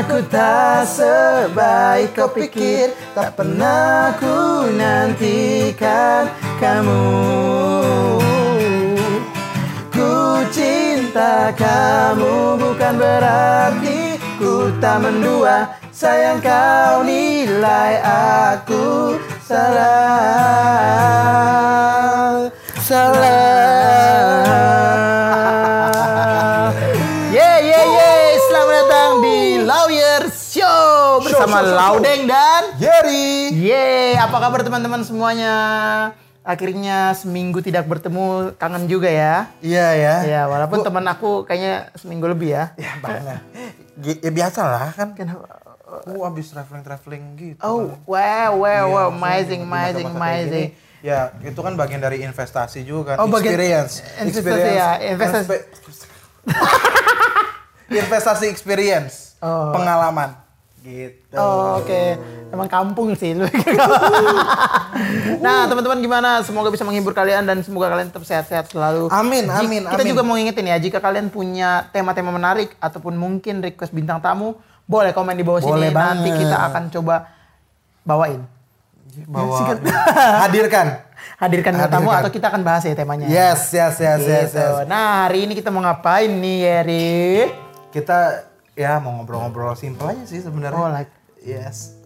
Aku 0.00 0.24
tak 0.32 0.88
sebaik 0.88 2.16
kau 2.16 2.32
pikir 2.32 2.96
Tak 3.12 3.36
pernah 3.36 4.16
ku 4.16 4.64
nantikan 4.72 6.24
kamu. 6.56 7.04
Ku 9.92 10.40
cinta 10.48 11.52
kamu 11.52 12.56
bukan 12.56 12.96
berarti 12.96 14.16
Ku 14.40 14.72
tak 14.80 15.04
mendua. 15.04 15.68
Sayang 15.92 16.40
kau 16.40 17.04
nilai 17.04 18.00
aku 18.00 19.20
salah. 19.44 20.24
Salah 22.80 23.79
Bersama. 31.52 31.76
Laudeng 31.76 32.22
dan 32.24 32.62
Yeri. 32.78 33.50
Ye, 33.58 34.14
apa 34.14 34.36
kabar 34.38 34.62
teman-teman 34.62 35.02
semuanya? 35.02 35.54
Akhirnya 36.40 37.12
seminggu 37.12 37.60
tidak 37.60 37.84
bertemu, 37.84 38.56
kangen 38.56 38.88
juga 38.88 39.10
ya. 39.10 39.52
Iya 39.60 39.86
ya. 39.92 40.14
Ya, 40.24 40.42
walaupun 40.46 40.80
teman 40.80 41.04
aku 41.04 41.44
kayaknya 41.44 41.92
seminggu 41.94 42.30
lebih 42.30 42.54
ya. 42.54 42.72
Ya 42.80 42.96
banget. 42.96 43.40
Ya 44.24 44.30
biasa 44.32 44.60
lah 44.64 44.88
kan. 44.96 45.12
Kenapa? 45.12 45.44
Aku 45.90 46.22
habis 46.22 46.48
traveling-traveling 46.48 47.24
gitu. 47.36 47.60
Oh, 47.60 47.90
kan. 47.90 48.06
wow, 48.06 48.50
wow, 48.56 48.64
Iya, 48.64 48.82
wow, 48.86 49.08
maksudnya 49.10 49.18
amazing, 49.18 49.60
amazing, 49.66 50.08
amazing. 50.08 50.68
Ya, 51.02 51.34
itu 51.42 51.60
kan 51.60 51.74
bagian 51.74 51.98
dari 51.98 52.22
investasi 52.22 52.86
juga 52.86 53.18
kan. 53.18 53.24
Oh, 53.24 53.28
bagian- 53.28 53.58
experience. 53.58 53.92
investasi 54.22 54.70
ya, 54.70 54.90
investasi. 55.02 55.44
Inspe- 55.44 55.66
investasi 58.00 58.44
experience. 58.48 59.34
Oh. 59.42 59.74
Pengalaman. 59.74 60.39
Gitu. 60.80 61.36
Oh, 61.36 61.76
oke. 61.76 62.16
Emang 62.48 62.64
kampung 62.64 63.12
sih 63.12 63.32
lu. 63.32 63.44
nah, 65.38 65.66
teman-teman 65.68 65.98
gimana? 65.98 66.28
Semoga 66.40 66.68
bisa 66.68 66.82
menghibur 66.82 67.12
kalian 67.12 67.44
dan 67.44 67.60
semoga 67.60 67.88
kalian 67.88 68.08
tetap 68.08 68.24
sehat-sehat 68.24 68.64
selalu. 68.68 69.06
Amin, 69.10 69.44
amin, 69.46 69.82
Kita 69.84 70.00
amin. 70.00 70.08
juga 70.08 70.20
mau 70.22 70.34
ngingetin 70.34 70.66
ya, 70.66 70.76
jika 70.78 70.98
kalian 70.98 71.28
punya 71.28 71.86
tema-tema 71.90 72.30
menarik 72.30 72.72
ataupun 72.78 73.12
mungkin 73.12 73.60
request 73.60 73.92
bintang 73.92 74.18
tamu, 74.18 74.56
boleh 74.84 75.12
komen 75.12 75.34
di 75.34 75.44
bawah 75.44 75.60
Boleh 75.60 75.88
sini. 75.88 75.94
Nanti 75.94 76.28
banget. 76.28 76.40
kita 76.40 76.56
akan 76.66 76.82
coba 76.90 77.14
bawain. 78.02 78.40
Bawa 79.26 79.74
hadirkan. 80.46 80.86
Hadirkan 81.36 81.72
bintang 81.72 81.92
tamu 81.92 82.08
Hadirkan. 82.08 82.24
atau 82.24 82.30
kita 82.30 82.46
akan 82.48 82.60
bahas 82.62 82.82
ya 82.84 82.94
temanya. 82.94 83.26
Yes, 83.26 83.68
yes, 83.68 83.96
yes, 83.96 84.20
yes, 84.22 84.48
Gitu. 84.50 84.60
yes. 84.60 84.86
Nah, 84.86 85.28
hari 85.28 85.44
ini 85.44 85.52
kita 85.52 85.68
mau 85.68 85.80
ngapain 85.80 86.30
nih, 86.30 86.56
Yeri? 86.62 87.18
Kita 87.90 88.48
ya 88.80 88.96
mau 88.96 89.12
ngobrol-ngobrol 89.20 89.76
simpel 89.76 90.08
aja 90.08 90.24
sih 90.24 90.40
sebenarnya. 90.40 90.80
Oh, 90.80 90.88
like- 90.88 91.20
Yes. 91.40 91.96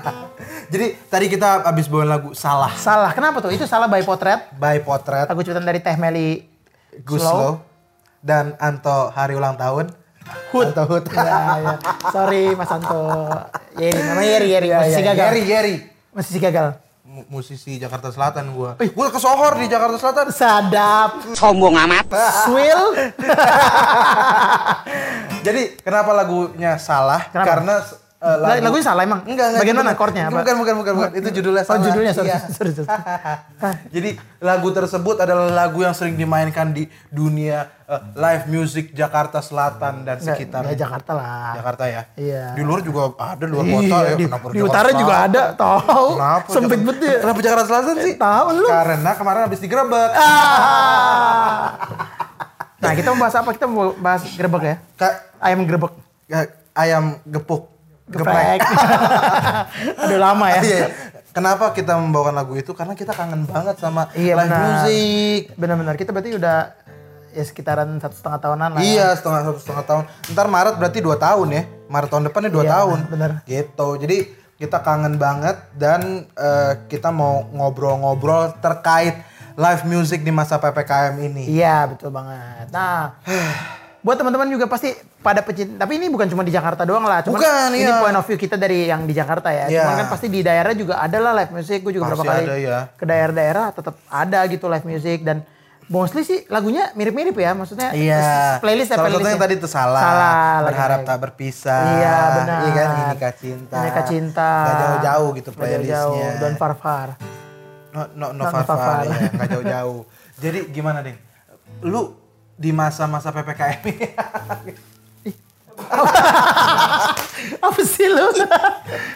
Jadi 0.74 0.98
tadi 1.06 1.30
kita 1.30 1.62
habis 1.62 1.86
bawain 1.86 2.10
lagu 2.10 2.34
Salah 2.34 2.74
Salah, 2.74 3.14
kenapa 3.14 3.38
tuh? 3.38 3.54
Itu 3.54 3.62
salah 3.62 3.86
by 3.86 4.02
potret. 4.02 4.50
by 4.58 4.82
Potret 4.82 5.30
Lagu 5.30 5.46
cuitan 5.46 5.62
dari 5.62 5.78
Teh 5.78 5.94
Meli 5.94 6.42
Guslo 7.06 7.62
dan 8.18 8.58
Anto 8.58 9.14
hari 9.14 9.38
ulang 9.38 9.54
tahun. 9.54 9.94
Hut. 10.50 10.74
Anto 10.74 10.84
Hut. 10.90 11.06
ya, 11.14 11.22
ya. 11.62 11.74
Sorry 12.10 12.52
Mas 12.52 12.66
Anto. 12.66 13.30
Yeri, 13.78 14.00
namanya 14.02 14.28
Yeri, 14.28 14.48
Yeri. 14.50 14.68
Iya, 14.68 14.78
Musisi 14.82 14.98
iya. 14.98 15.06
gagal. 15.06 15.24
Yeri, 15.30 15.42
Yeri. 15.46 15.74
Musisi 16.10 16.38
gagal. 16.42 16.66
Mu- 17.10 17.26
Musisi 17.28 17.74
Jakarta 17.74 18.06
Selatan 18.08 18.54
gua. 18.54 18.78
Eh, 18.78 18.86
gua 18.94 19.10
ke 19.10 19.18
Sohor 19.18 19.58
di 19.58 19.66
Jakarta 19.66 19.98
Selatan. 19.98 20.26
Sadap. 20.30 21.34
sombong 21.34 21.74
amat. 21.74 22.06
Swill. 22.46 23.10
Jadi 25.46 25.80
kenapa 25.80 26.12
lagunya 26.12 26.76
salah? 26.78 27.26
Kenapa? 27.28 27.46
Karena 27.48 27.74
eh, 28.20 28.36
lagu... 28.36 28.60
Lagunya 28.62 28.84
salah 28.84 29.02
emang? 29.02 29.20
Enggak, 29.22 29.46
enggak. 29.48 29.60
Bagian 29.60 29.72
itu 29.72 29.78
mana 29.78 29.86
bukan- 29.86 29.98
chordnya? 29.98 30.24
Apa? 30.24 30.36
Bukan, 30.36 30.54
bukan, 30.54 30.74
bukan, 30.76 30.92
bukan. 30.94 31.10
Itu 31.14 31.28
judulnya 31.32 31.62
Oh, 31.62 31.66
salah. 31.66 31.82
judulnya, 31.82 32.12
sorry, 32.12 32.28
Iya. 32.28 32.38
sorry, 32.48 32.70
sorry. 32.70 32.88
Jadi 33.94 34.10
lagu 34.38 34.68
tersebut 34.68 35.16
adalah 35.18 35.48
lagu 35.48 35.78
yang 35.78 35.90
sering 35.90 36.14
dimainkan 36.14 36.70
di 36.70 36.84
dunia 37.08 37.58
eh, 37.84 38.02
live 38.14 38.44
music 38.46 38.92
Jakarta 38.92 39.40
Selatan 39.40 40.04
dan 40.04 40.16
sekitar. 40.18 40.62
ya 40.64 40.76
Jakarta 40.78 41.12
lah. 41.12 41.52
Jakarta 41.54 41.84
ya. 41.86 42.02
Iya. 42.14 42.44
Di 42.52 42.62
luar 42.62 42.80
juga 42.80 43.00
ada 43.14 43.44
luar 43.44 43.64
kota 43.64 43.96
Iya, 43.96 43.98
ya. 44.04 44.14
di, 44.14 44.24
Kenapa 44.26 44.46
di 44.48 44.60
utara 44.60 44.88
juga 44.90 45.14
Selatan? 45.16 45.30
ada, 45.30 45.42
tahu. 45.54 46.06
Kenapa? 46.14 46.48
Sempit 46.50 46.80
banget 46.82 46.98
ya. 47.02 47.18
Kenapa 47.20 47.38
Jakarta 47.40 47.64
Selatan 47.66 47.94
sih? 48.00 48.14
Tahu 48.16 48.46
lu. 48.54 48.66
Karena 48.66 49.10
kemarin 49.14 49.40
habis 49.44 49.58
digerebek. 49.58 50.10
Ah. 50.14 51.64
Nah, 52.80 52.92
kita 52.92 53.12
mau 53.12 53.20
bahas 53.20 53.34
apa? 53.34 53.50
Kita 53.50 53.66
mau 53.66 53.92
bahas 53.94 54.24
grebek 54.30 54.62
ya. 54.62 54.76
Kak, 54.96 55.12
Ayam 55.38 55.64
grebek. 55.64 55.92
ya, 56.26 56.48
ayam 56.72 57.20
gepuk. 57.24 57.68
Geprek. 58.10 58.60
Aduh 60.02 60.18
lama 60.18 60.46
ya. 60.50 60.60
Iya. 60.60 60.86
Kenapa 61.30 61.70
kita 61.70 61.94
membawakan 61.94 62.34
lagu 62.34 62.54
itu? 62.54 62.74
Karena 62.74 62.92
kita 62.92 63.14
kangen 63.14 63.46
banget 63.46 63.78
sama 63.78 64.10
Iya, 64.12 64.34
live 64.34 64.50
benar. 64.50 64.62
music. 64.82 65.40
Benar-benar 65.54 65.94
kita 65.94 66.10
berarti 66.10 66.34
udah 66.34 66.58
ya 67.30 67.44
sekitaran 67.46 67.86
satu 67.96 68.12
setengah 68.12 68.38
tahunan 68.40 68.68
lah. 68.74 68.80
ya. 68.80 68.84
Iya, 68.84 69.06
setengah 69.14 69.40
satu 69.44 69.58
setengah 69.58 69.84
tahun. 69.84 70.04
Ntar 70.28 70.46
Maret 70.46 70.74
berarti 70.76 70.98
dua 70.98 71.16
tahun 71.16 71.48
ya. 71.50 71.62
Maret 71.86 72.08
tahun 72.10 72.22
depannya 72.26 72.50
dua 72.50 72.64
Iya, 72.64 72.72
tahun. 72.74 72.98
benar. 73.06 73.30
Gitu. 73.46 73.88
Jadi 73.96 74.16
kita 74.58 74.78
kangen 74.80 75.14
banget 75.16 75.56
dan 75.72 76.00
eh, 76.28 76.72
kita 76.86 77.08
mau 77.08 77.46
ngobrol-ngobrol 77.48 78.58
terkait 78.58 79.22
live 79.54 79.82
music 79.84 80.20
di 80.20 80.30
masa 80.30 80.58
ppkm 80.58 81.14
ini. 81.22 81.46
Iya 81.46 81.86
betul 81.86 82.10
banget. 82.10 82.68
Nah, 82.68 83.14
buat 84.00 84.16
teman-teman 84.16 84.48
juga 84.48 84.64
pasti 84.64 84.90
pada 85.20 85.40
pecinta. 85.40 85.84
Tapi 85.84 86.00
ini 86.00 86.08
bukan 86.08 86.24
cuma 86.26 86.40
di 86.40 86.48
Jakarta 86.48 86.88
doang 86.88 87.04
lah. 87.04 87.20
Cuman 87.20 87.36
Bukan, 87.36 87.68
ini 87.72 87.84
iya. 87.84 88.00
point 88.00 88.16
of 88.16 88.24
view 88.24 88.36
kita 88.36 88.56
dari 88.56 88.88
yang 88.88 89.04
di 89.04 89.12
Jakarta 89.12 89.52
ya. 89.52 89.68
Iya. 89.68 89.84
Cuman 89.84 89.94
kan 89.98 90.06
pasti 90.08 90.26
di 90.26 90.40
daerah 90.40 90.72
juga 90.72 90.98
ada 90.98 91.18
lah 91.20 91.32
live 91.36 91.52
music. 91.52 91.84
Gue 91.84 91.92
juga 91.92 92.08
Pasti 92.08 92.16
berapa 92.18 92.32
kali 92.32 92.44
ada, 92.44 92.56
ya. 92.56 92.78
ke 92.92 93.04
daerah-daerah 93.04 93.66
tetap 93.70 93.94
ada 94.06 94.40
gitu 94.46 94.66
live 94.66 94.86
music 94.88 95.20
dan 95.20 95.44
mostly 95.86 96.22
sih 96.22 96.48
lagunya 96.48 96.88
mirip-mirip 96.94 97.34
ya. 97.34 97.52
Maksudnya 97.52 97.92
Iya. 97.92 98.56
playlist 98.58 98.94
Salah 98.94 99.10
playlist. 99.10 99.28
yang 99.28 99.42
tadi 99.42 99.54
itu 99.58 99.68
salah. 99.68 100.00
Salah. 100.00 100.54
Berharap 100.64 100.98
tak 101.04 101.18
berpisah. 101.20 101.82
Iya 101.98 102.16
benar. 102.36 102.60
Iya 102.60 102.72
kan 102.72 102.88
ini 102.94 103.14
cinta. 103.36 103.76
Ini 103.76 103.90
cinta. 104.08 104.50
Gak 104.64 104.74
jauh-jauh 104.80 105.28
gitu 105.36 105.50
playlistnya. 105.52 106.30
Don 106.40 106.54
Farfar. 106.56 107.08
No, 107.90 108.06
no, 108.14 108.30
no, 108.30 108.46
No, 108.46 108.54
far, 108.54 108.62
far, 108.62 108.78
far. 108.78 109.02
ya, 109.02 109.34
nggak 109.34 109.48
jauh-jauh. 109.50 110.00
Jadi 110.38 110.70
gimana 110.70 111.02
deh? 111.02 111.18
Lu 111.82 112.19
di 112.60 112.76
masa-masa 112.76 113.32
PPKM 113.32 113.80
ini 113.88 114.06
Apa 117.64 117.80
sih 117.80 118.04
lu? 118.04 118.28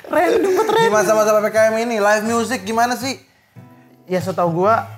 Random 0.09 0.53
banget 0.57 0.73
di 0.73 0.81
random. 0.81 0.97
masa-masa 0.97 1.31
PPKM 1.37 1.77
ini 1.85 2.01
live 2.01 2.25
music 2.25 2.65
gimana 2.65 2.97
sih? 2.97 3.21
Ya 4.09 4.25
setahu 4.25 4.65
gua 4.65 4.89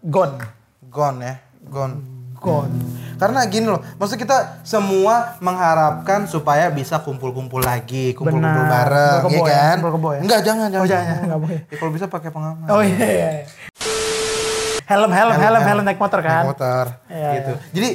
gone. 0.00 0.40
Gone 0.88 1.18
ya, 1.20 1.34
gone. 1.68 2.00
Gone. 2.40 2.72
Karena 3.16 3.44
gini 3.48 3.68
loh, 3.68 3.80
maksud 4.00 4.16
kita 4.16 4.60
semua 4.64 5.36
mengharapkan 5.40 6.28
supaya 6.28 6.68
bisa 6.72 7.00
kumpul-kumpul 7.00 7.64
lagi, 7.64 8.12
kumpul-kumpul 8.12 8.64
bareng, 8.68 9.20
ya 9.32 9.40
ya, 9.40 9.40
kan? 9.40 9.76
ya? 9.80 10.20
Enggak, 10.20 10.40
jangan, 10.44 10.68
jangan. 10.68 10.84
Oh, 10.84 10.88
jangan. 10.88 11.16
Ya, 11.48 11.76
kalau 11.80 11.92
bisa 11.96 12.06
pakai 12.12 12.28
pengaman. 12.28 12.68
Oh 12.68 12.84
iya 12.84 13.08
iya. 13.08 13.28
Helm, 14.86 15.10
helm, 15.10 15.34
helm, 15.34 15.60
helm, 15.60 15.82
naik 15.82 15.98
motor 15.98 16.22
kan? 16.22 16.42
Naik 16.42 16.48
motor, 16.48 16.84
Iya, 17.06 17.30
gitu. 17.34 17.52
Jadi 17.74 17.88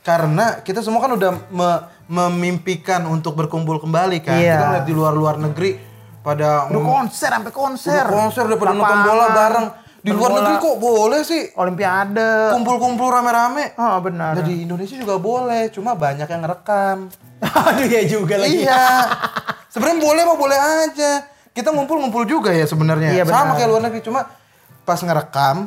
karena 0.00 0.62
kita 0.62 0.80
semua 0.80 1.02
kan 1.02 1.12
udah 1.12 1.32
me- 1.50 1.82
memimpikan 2.08 3.02
untuk 3.04 3.34
berkumpul 3.34 3.76
kembali 3.76 4.22
kan. 4.22 4.38
Iya. 4.38 4.54
Kita 4.54 4.64
ngeliat 4.64 4.86
di 4.86 4.94
luar-luar 4.94 5.34
negeri 5.36 5.70
pada 6.20 6.70
Udah 6.70 6.78
konser 6.80 7.28
sampai 7.28 7.50
konser. 7.50 8.00
udah 8.00 8.06
konser 8.08 8.42
udah 8.44 8.56
pada 8.56 8.72
nonton 8.72 8.98
bola 9.02 9.26
bareng. 9.28 9.66
Di 9.98 10.10
luar 10.10 10.30
bola, 10.30 10.38
negeri 10.40 10.54
kok 10.62 10.76
boleh 10.78 11.20
sih 11.20 11.42
Olimpiade. 11.52 12.54
kumpul-kumpul 12.54 13.08
rame-rame. 13.10 13.74
Oh 13.74 13.98
benar. 13.98 14.38
Nah 14.38 14.44
di 14.46 14.62
Indonesia 14.62 14.94
juga 14.94 15.18
boleh, 15.18 15.68
cuma 15.68 15.92
banyak 15.92 16.24
yang 16.24 16.40
ngerekam. 16.40 17.10
Aduh 17.42 17.86
ya 17.98 18.02
juga 18.06 18.38
lagi. 18.38 18.62
iya. 18.62 19.10
Sebenarnya 19.68 19.98
boleh 20.00 20.22
mah 20.22 20.38
boleh 20.38 20.58
aja. 20.86 21.12
Kita 21.50 21.74
ngumpul-ngumpul 21.74 22.22
juga 22.24 22.54
ya 22.54 22.62
sebenarnya. 22.62 23.10
Iya, 23.10 23.26
Sama 23.26 23.58
kayak 23.58 23.68
luar 23.68 23.82
negeri, 23.82 24.00
cuma 24.00 24.30
pas 24.80 24.96
ngerekam 24.96 25.66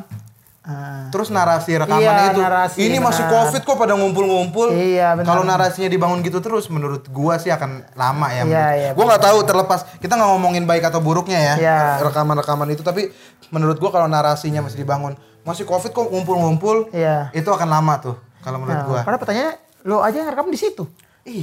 Ah. 0.62 1.10
Terus 1.10 1.34
narasi 1.34 1.74
rekamannya 1.74 2.06
Iya, 2.06 2.30
itu, 2.30 2.38
narasi, 2.38 2.78
ini 2.78 3.02
masih 3.02 3.26
benar. 3.26 3.50
covid 3.50 3.62
kok 3.62 3.74
pada 3.74 3.98
ngumpul-ngumpul. 3.98 4.70
Iya. 4.70 5.18
Kalau 5.20 5.42
narasinya 5.42 5.90
dibangun 5.90 6.22
gitu 6.22 6.38
terus, 6.38 6.70
menurut 6.70 7.10
gua 7.10 7.34
sih 7.36 7.50
akan 7.50 7.82
lama 7.92 8.30
Iya, 8.30 8.36
ya. 8.36 8.42
menurut- 8.44 8.78
iya, 8.78 8.90
gua 8.94 9.04
nggak 9.10 9.24
tahu 9.24 9.38
terlepas 9.42 9.80
kita 9.98 10.14
nggak 10.14 10.30
ngomongin 10.30 10.62
baik 10.62 10.86
atau 10.86 11.02
buruknya 11.02 11.34
ya 11.34 11.54
Iya. 11.58 11.78
rekaman-rekaman 12.00 12.70
itu, 12.70 12.80
tapi 12.80 13.10
menurut 13.50 13.74
gua 13.76 13.90
kalau 13.90 14.06
narasinya 14.06 14.62
masih 14.62 14.78
dibangun, 14.78 15.12
masih 15.42 15.66
covid 15.66 15.90
kok 15.90 16.06
ngumpul-ngumpul, 16.06 16.94
Iya. 16.94 17.34
itu 17.34 17.50
akan 17.50 17.66
lama 17.66 17.98
tuh 17.98 18.14
kalau 18.38 18.62
menurut 18.62 18.78
Nah, 18.78 18.86
gua. 18.86 19.00
Padahal 19.02 19.18
pertanyaannya, 19.18 19.54
lo 19.82 19.98
aja 19.98 20.16
yang 20.16 20.30
rekam 20.30 20.46
di 20.46 20.58
situ. 20.58 20.86
Ih, 21.24 21.42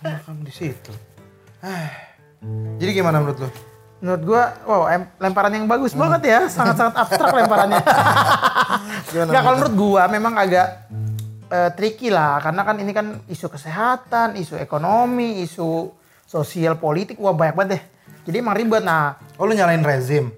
rekam 0.00 0.40
di 0.40 0.48
situ. 0.50 0.92
Ah. 1.60 1.92
Jadi 2.80 2.88
gimana 2.90 3.20
menurut 3.20 3.36
lu? 3.38 3.48
Menurut 3.96 4.22
gua, 4.22 4.42
wow, 4.62 4.82
em- 4.86 5.10
lemparan 5.18 5.50
yang 5.50 5.64
bagus 5.64 5.92
banget 5.92 6.22
ya, 6.24 6.40
sangat-sangat 6.46 6.94
abstrak 6.94 7.32
lemparannya. 7.38 7.82
Nggak, 9.06 9.42
kalau 9.42 9.56
menurut 9.56 9.74
gua 9.74 10.02
memang 10.06 10.34
agak 10.34 10.90
eh, 11.46 11.70
tricky 11.72 12.08
lah, 12.08 12.36
karena 12.38 12.62
kan 12.62 12.76
ini 12.76 12.90
kan 12.90 13.06
isu 13.24 13.46
kesehatan, 13.48 14.36
isu 14.36 14.56
ekonomi, 14.56 15.40
isu 15.40 15.88
sosial 16.22 16.74
politik 16.74 17.16
wah 17.16 17.32
banyak 17.32 17.54
banget 17.54 17.70
deh. 17.70 17.82
Jadi 18.24 18.36
emang 18.38 18.54
ribet. 18.54 18.82
Nah, 18.82 19.16
Oh 19.34 19.44
lu 19.44 19.52
nyalain 19.52 19.80
rezim. 19.80 20.32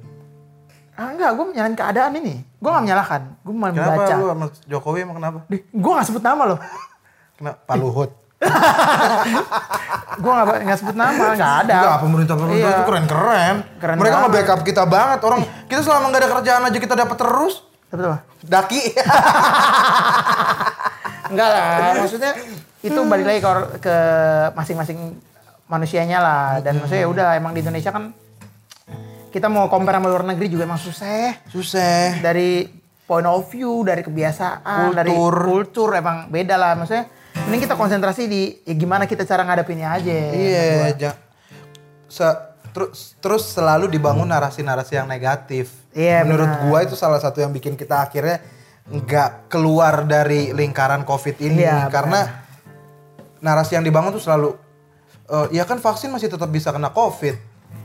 ah, 0.93 1.13
enggak, 1.13 1.31
gue 1.31 1.45
menyalahin 1.47 1.75
keadaan 1.75 2.13
ini. 2.15 2.41
Gue 2.57 2.71
gak 2.71 2.83
menyalahkan, 2.83 3.23
gue 3.39 3.53
malah 3.53 3.69
Kenapa 3.71 3.93
membaca. 3.93 4.15
lu 4.15 4.27
sama 4.27 4.47
Jokowi 4.65 4.99
emang 5.03 5.17
kenapa? 5.17 5.39
Gue 5.53 5.93
gak 5.93 6.07
sebut 6.07 6.25
nama 6.25 6.43
loh. 6.47 6.59
Kenapa? 7.37 7.59
Pak 7.63 7.77
Luhut. 7.77 8.11
Gue 10.17 10.33
gak, 10.33 10.45
nggak 10.63 10.79
sebut 10.79 10.97
nama, 10.97 11.33
gak 11.35 11.55
ada. 11.67 11.77
Enggak, 11.77 11.99
pemerintah-pemerintah 12.01 12.61
Iya. 12.63 12.73
itu 12.73 12.85
keren-keren. 12.85 13.55
Keren 13.77 13.97
Mereka 13.97 14.13
banget. 14.13 14.29
nge-backup 14.29 14.61
kita 14.63 14.83
banget. 14.85 15.19
Orang 15.23 15.41
kita 15.67 15.81
selama 15.81 16.05
nggak 16.09 16.21
ada 16.21 16.31
kerjaan 16.31 16.63
aja 16.65 16.79
kita 16.79 16.95
dapat 16.95 17.17
terus. 17.17 17.55
Tapi 17.87 18.01
apa? 18.03 18.19
Daki. 18.43 18.81
Enggak 21.27 21.49
lah, 21.49 21.67
maksudnya 22.01 22.33
itu 22.81 23.01
balik 23.03 23.27
lagi 23.27 23.41
ke, 23.83 23.97
masing-masing 24.55 24.99
manusianya 25.67 26.19
lah. 26.23 26.47
Dan 26.63 26.79
maksudnya 26.79 27.03
ya 27.03 27.11
udah 27.11 27.29
emang 27.35 27.53
di 27.53 27.61
Indonesia 27.61 27.91
kan 27.91 28.15
kita 29.29 29.53
mau 29.53 29.69
compare 29.69 30.01
sama 30.01 30.09
luar 30.09 30.25
negeri 30.25 30.49
juga 30.49 30.65
emang 30.65 30.81
susah. 30.81 31.45
Susah. 31.51 32.23
Dari 32.23 32.65
point 33.05 33.27
of 33.27 33.45
view, 33.47 33.85
dari 33.85 34.01
kebiasaan, 34.01 34.97
dari 34.97 35.13
Kultur. 35.13 35.37
kultur 35.45 35.89
emang 35.93 36.31
beda 36.31 36.57
lah. 36.57 36.73
Maksudnya 36.75 37.05
mending 37.47 37.63
kita 37.63 37.75
konsentrasi 37.75 38.27
di 38.27 38.43
ya 38.63 38.75
gimana 38.75 39.07
kita 39.07 39.23
cara 39.23 39.43
ngadepinnya 39.43 39.89
aja. 39.93 40.11
Iya, 40.11 40.67
ja- 40.99 41.19
se- 42.07 42.41
terus 42.71 43.15
terus 43.19 43.43
selalu 43.49 43.89
dibangun 43.89 44.27
narasi-narasi 44.27 44.99
yang 44.99 45.07
negatif. 45.07 45.71
Iya, 45.91 46.27
Menurut 46.27 46.51
benar. 46.51 46.63
gua 46.67 46.79
itu 46.83 46.93
salah 46.93 47.17
satu 47.17 47.41
yang 47.41 47.49
bikin 47.51 47.73
kita 47.73 48.03
akhirnya 48.03 48.43
nggak 48.87 49.49
keluar 49.49 50.05
dari 50.05 50.53
lingkaran 50.53 51.03
COVID 51.03 51.37
ini 51.41 51.65
Iya, 51.65 51.89
karena 51.89 52.45
narasi 53.39 53.75
yang 53.75 53.83
dibangun 53.83 54.13
tuh 54.13 54.23
selalu 54.23 54.55
eh, 55.27 55.57
ya 55.57 55.65
kan 55.65 55.79
vaksin 55.79 56.11
masih 56.11 56.29
tetap 56.29 56.47
bisa 56.49 56.71
kena 56.71 56.91
COVID. 56.91 57.35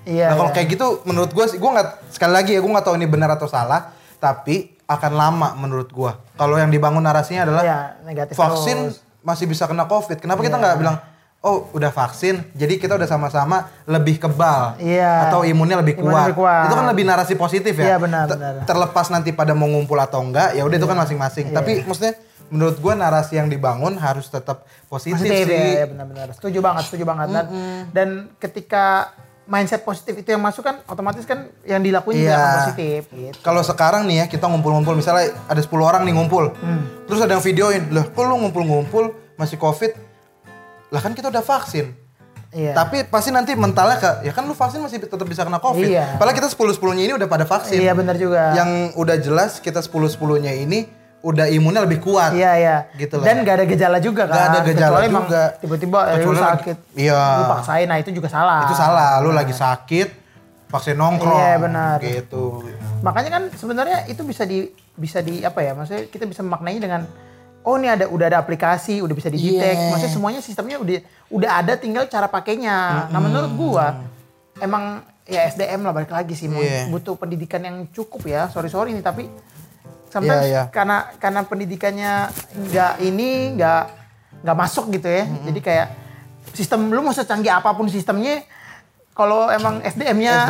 Iya. 0.02 0.34
nah 0.34 0.36
kalau 0.36 0.50
iya. 0.50 0.56
kayak 0.58 0.68
gitu 0.72 0.88
menurut 1.06 1.30
gua 1.30 1.46
sih 1.46 1.58
gua 1.58 1.78
nggak 1.78 1.90
sekali 2.10 2.34
lagi 2.34 2.52
ya 2.54 2.60
gua 2.60 2.72
nggak 2.76 2.86
tahu 2.90 2.96
ini 2.98 3.06
benar 3.06 3.30
atau 3.34 3.46
salah 3.46 3.94
tapi 4.18 4.74
akan 4.86 5.12
lama 5.14 5.50
menurut 5.56 5.90
gua. 5.90 6.18
Kalau 6.36 6.58
yang 6.58 6.68
dibangun 6.68 7.02
narasinya 7.02 7.46
adalah 7.46 7.64
Iya, 7.64 7.80
negatif 8.04 8.34
vaksin 8.36 8.78
terus. 8.92 8.98
Masih 9.22 9.46
bisa 9.46 9.66
kena 9.66 9.86
covid. 9.86 10.18
Kenapa 10.18 10.42
kita 10.42 10.56
Iya. 10.56 10.64
nggak 10.64 10.78
bilang 10.78 10.98
oh 11.42 11.74
udah 11.74 11.90
vaksin, 11.90 12.54
jadi 12.54 12.78
kita 12.78 12.94
udah 12.94 13.10
sama-sama 13.10 13.66
lebih 13.86 14.22
kebal 14.22 14.78
Iya. 14.78 15.26
atau 15.26 15.42
imunnya 15.42 15.82
lebih 15.82 15.98
kuat. 15.98 16.30
lebih 16.30 16.38
kuat. 16.38 16.70
Itu 16.70 16.76
kan 16.76 16.86
lebih 16.86 17.02
narasi 17.02 17.34
positif 17.34 17.74
ya. 17.74 17.86
Iya, 17.86 17.98
benar, 17.98 18.30
Ter- 18.30 18.38
benar. 18.38 18.54
Terlepas 18.62 19.10
nanti 19.10 19.34
pada 19.34 19.58
mau 19.58 19.66
ngumpul 19.66 19.98
atau 19.98 20.22
enggak, 20.22 20.54
ya 20.54 20.62
udah 20.62 20.78
itu 20.78 20.86
kan 20.86 20.98
masing-masing. 20.98 21.50
Iya. 21.50 21.56
Tapi 21.58 21.72
maksudnya 21.82 22.14
menurut 22.46 22.78
gua 22.78 22.94
narasi 22.94 23.40
yang 23.40 23.50
dibangun 23.50 23.98
harus 23.98 24.28
tetap 24.28 24.70
positif, 24.86 25.18
positif 25.18 25.48
sih. 25.48 25.56
ya, 25.56 25.82
ya 25.82 25.86
benar-benar 25.88 26.28
setuju 26.36 26.60
banget 26.60 26.84
setuju 26.84 27.04
banget 27.08 27.28
dan 27.32 27.46
dan 27.90 28.08
ketika 28.38 29.16
mindset 29.52 29.84
positif 29.84 30.16
itu 30.16 30.32
yang 30.32 30.40
masuk 30.40 30.64
kan 30.64 30.80
otomatis 30.88 31.28
kan 31.28 31.52
yang 31.68 31.84
dilakuin 31.84 32.24
juga 32.24 32.32
Iya. 32.32 32.48
positif 32.64 33.02
gitu 33.12 33.36
Kalau 33.44 33.60
sekarang 33.60 34.08
nih 34.08 34.24
ya 34.24 34.26
kita 34.26 34.48
ngumpul-ngumpul 34.48 34.96
misalnya 34.96 35.36
ada 35.44 35.60
10 35.60 35.68
orang 35.84 36.08
nih 36.08 36.16
ngumpul. 36.16 36.56
Hmm. 36.56 36.88
Terus 37.04 37.20
ada 37.20 37.36
yang 37.36 37.44
videoin, 37.44 37.92
"Loh, 37.92 38.08
kok 38.08 38.24
lu 38.24 38.40
ngumpul-ngumpul 38.40 39.12
masih 39.36 39.60
Covid?" 39.60 39.92
Lah 40.88 41.00
kan 41.00 41.12
kita 41.12 41.28
udah 41.28 41.44
vaksin. 41.44 41.92
iya 42.52 42.72
Tapi 42.72 43.08
pasti 43.08 43.32
nanti 43.32 43.56
mentalnya 43.56 43.96
ke, 43.96 44.10
ya 44.24 44.32
kan 44.32 44.44
lu 44.44 44.52
vaksin 44.52 44.80
masih 44.80 45.00
tetap 45.00 45.24
bisa 45.24 45.44
kena 45.44 45.60
Covid. 45.60 45.88
Iya. 45.88 46.16
Padahal 46.16 46.32
kita 46.34 46.48
10-10-nya 46.48 47.04
ini 47.04 47.14
udah 47.16 47.28
pada 47.28 47.44
vaksin. 47.44 47.80
iya 47.80 47.92
benar 47.92 48.16
juga 48.16 48.52
Yang 48.54 48.72
udah 48.96 49.18
jelas 49.20 49.52
kita 49.60 49.80
10-10-nya 49.80 50.56
ini 50.56 50.88
udah 51.22 51.46
imunnya 51.48 51.82
lebih 51.82 52.02
kuat. 52.02 52.34
iya 52.34 52.52
iya 52.56 52.78
Gitu 52.94 53.14
lah. 53.14 53.24
dan 53.24 53.42
gak 53.42 53.56
ada 53.56 53.66
gejala 53.66 53.98
juga 53.98 54.26
kan 54.26 54.34
Gak 54.34 54.48
ada 54.48 54.60
gejala 54.64 54.90
Kecuali 54.92 55.08
juga. 55.12 55.44
tiba-tiba 55.56 56.00
eh, 56.04 56.18
lu 56.20 56.32
lagi- 56.32 56.44
sakit 56.44 56.78
iya. 56.96 57.22
lu 57.38 57.44
paksain 57.48 57.86
nah 57.86 57.98
itu 57.98 58.10
juga 58.10 58.28
salah 58.28 58.62
Itu 58.64 58.74
salah, 58.74 59.12
lu 59.20 59.30
lagi 59.30 59.54
sakit, 59.54 60.08
vaksin 60.68 60.96
nongkrong. 60.96 61.38
Iya, 61.38 61.56
benar. 61.60 61.98
Gitu. 62.00 62.44
makanya 63.00 63.30
kan 63.32 63.44
sebenarnya 63.52 64.06
itu 64.06 64.22
bisa 64.22 64.44
di 64.44 64.66
bisa 64.92 65.20
di 65.20 65.42
apa 65.42 65.60
ya 65.60 65.74
maksudnya 65.74 66.06
kita 66.06 66.24
bisa 66.24 66.42
memaknainya 66.42 66.82
dengan 66.82 67.02
oh 67.62 67.76
ini 67.76 67.88
ada 67.88 68.06
udah 68.06 68.26
ada 68.28 68.38
aplikasi 68.38 69.00
udah 69.00 69.12
bisa 69.12 69.28
didetek 69.28 69.74
Iya. 69.76 69.90
maksudnya 69.90 70.10
semuanya 70.12 70.40
sistemnya 70.40 70.78
udah 70.78 71.02
udah 71.30 71.50
ada 71.56 71.74
tinggal 71.76 72.06
cara 72.06 72.26
pakainya 72.28 73.06
nah 73.08 73.20
menurut 73.20 73.50
gua 73.52 74.06
emang 74.56 75.02
ya 75.24 75.46
SDM 75.48 75.82
lah 75.82 75.94
balik 75.96 76.10
lagi 76.10 76.34
sih 76.34 76.46
Iya. 76.46 76.90
butuh 76.90 77.14
pendidikan 77.14 77.60
yang 77.60 77.86
cukup 77.88 78.22
ya 78.24 78.46
sorry 78.48 78.68
sorry 78.68 78.90
nih 78.92 79.02
tapi 79.02 79.30
sometimes 80.12 80.44
Iya, 80.44 80.52
iya. 80.52 80.64
karena 80.70 81.10
karena 81.18 81.42
pendidikannya 81.42 82.12
nggak 82.68 82.94
ini 83.02 83.30
nggak 83.56 83.84
nggak 84.44 84.58
masuk 84.58 84.92
gitu 84.92 85.08
ya 85.08 85.24
jadi 85.48 85.60
kayak 85.60 85.88
sistem 86.52 86.92
lu 86.92 87.00
mau 87.00 87.16
secanggih 87.16 87.50
apa 87.50 87.72
pun 87.72 87.88
sistemnya 87.88 88.44
kalau 89.12 89.52
emang 89.52 89.84
SDM-nya 89.84 90.48